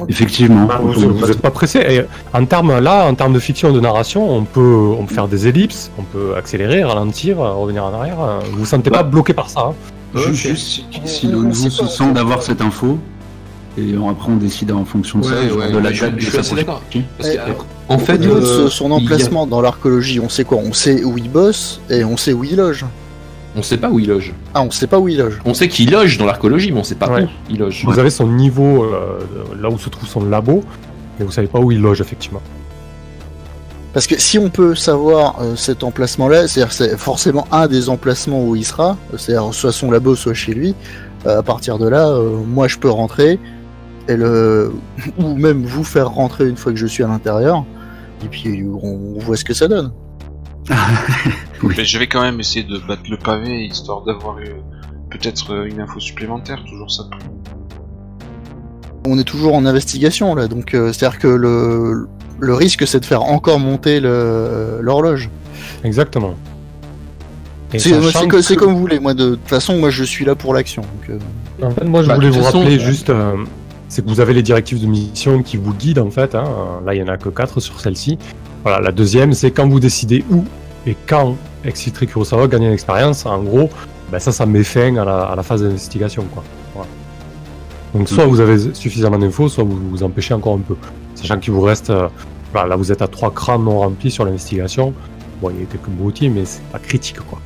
[0.08, 0.66] Effectivement.
[0.66, 2.04] Bah, vous n'êtes pas pressé.
[2.32, 5.48] en termes là, en termes de fiction, de narration, on peut, on peut faire des
[5.48, 8.16] ellipses, on peut accélérer, ralentir, revenir en arrière.
[8.52, 9.10] Vous vous sentez pas bah.
[9.10, 9.70] bloqué par ça.
[9.70, 9.74] Hein
[10.14, 12.98] Juste si l'on vous se sent d'avoir cette info,
[13.78, 16.82] et après on décide en fonction de ça, de la date je, assez d'accord.
[17.88, 18.20] En fait,
[18.68, 20.58] son emplacement dans l'archéologie, on sait quoi?
[20.58, 22.84] On sait où il bosse et on sait où il loge.
[23.56, 24.32] On sait pas où il loge.
[24.54, 25.40] Ah, on sait pas où il loge.
[25.44, 27.84] On sait qu'il loge dans l'archéologie, mais on sait pas où il loge.
[27.84, 29.18] Vous avez son niveau, euh,
[29.60, 30.62] là où se trouve son labo,
[31.18, 32.42] mais vous savez pas où il loge, effectivement.
[33.92, 38.44] Parce que si on peut savoir euh, cet emplacement-là, c'est-à-dire c'est forcément un des emplacements
[38.44, 40.74] où il sera, c'est-à-dire soit son labo, soit chez lui,
[41.26, 42.16] euh, à partir de là,
[42.46, 43.38] moi je peux rentrer,
[44.08, 44.72] et le...
[45.18, 47.64] ou même vous faire rentrer une fois que je suis à l'intérieur,
[48.24, 49.92] et puis on voit ce que ça donne.
[51.62, 54.36] Mais je vais quand même essayer de battre le pavé histoire d'avoir
[55.10, 57.04] peut-être une info supplémentaire, toujours ça.
[59.06, 62.06] On est toujours en investigation là, donc euh, c'est-à-dire que le,
[62.40, 65.30] le risque c'est de faire encore monter l'horloge.
[65.84, 66.34] Exactement.
[67.76, 70.82] C'est comme vous voulez, moi de toute façon moi je suis là pour l'action.
[71.08, 71.18] Euh.
[71.62, 73.36] En fait moi je bah, voulais vous rappeler juste, euh,
[73.88, 76.44] c'est que vous avez les directives de mission qui vous guident en fait, hein.
[76.84, 78.18] là il y en a que 4 sur celle-ci.
[78.64, 80.44] Voilà, la deuxième c'est quand vous décidez où
[80.86, 83.68] et quand Excitri Kurosawa gagne une expérience, en gros,
[84.10, 86.24] ben ça, ça met fin à la, phase d'investigation.
[86.32, 86.42] Quoi.
[87.94, 90.76] Donc soit vous avez suffisamment d'infos, soit vous vous empêchez encore un peu.
[91.20, 91.90] Sachant qu'il vous reste...
[91.90, 92.08] Euh,
[92.54, 94.94] là, vous êtes à trois crans non remplis sur l'investigation.
[95.40, 97.38] Bon, il y a quelques broutilles, mais c'est pas critique, quoi.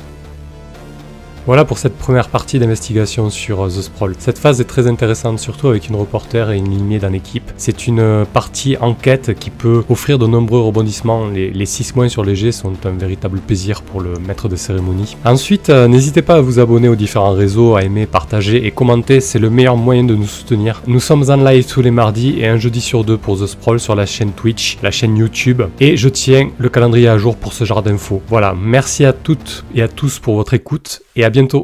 [1.47, 4.15] Voilà pour cette première partie d'investigation sur euh, The Sprawl.
[4.19, 7.53] Cette phase est très intéressante, surtout avec une reporter et une lignée dans l'équipe.
[7.59, 11.27] C'est une euh, partie enquête qui peut offrir de nombreux rebondissements.
[11.29, 15.19] Les, 6 mois sur les G sont un véritable plaisir pour le maître de cérémonie.
[15.27, 19.21] Ensuite, euh, n'hésitez pas à vous abonner aux différents réseaux, à aimer, partager et commenter,
[19.21, 20.81] c'est le meilleur moyen de nous soutenir.
[20.87, 23.81] Nous sommes en live tous les mardis et un jeudi sur deux pour The Sprawl
[23.81, 27.53] sur la chaîne Twitch, la chaîne YouTube, et je tiens le calendrier à jour pour
[27.53, 28.23] ce genre d'infos.
[28.29, 31.63] Voilà, merci à toutes et à tous pour votre écoute et à bientôt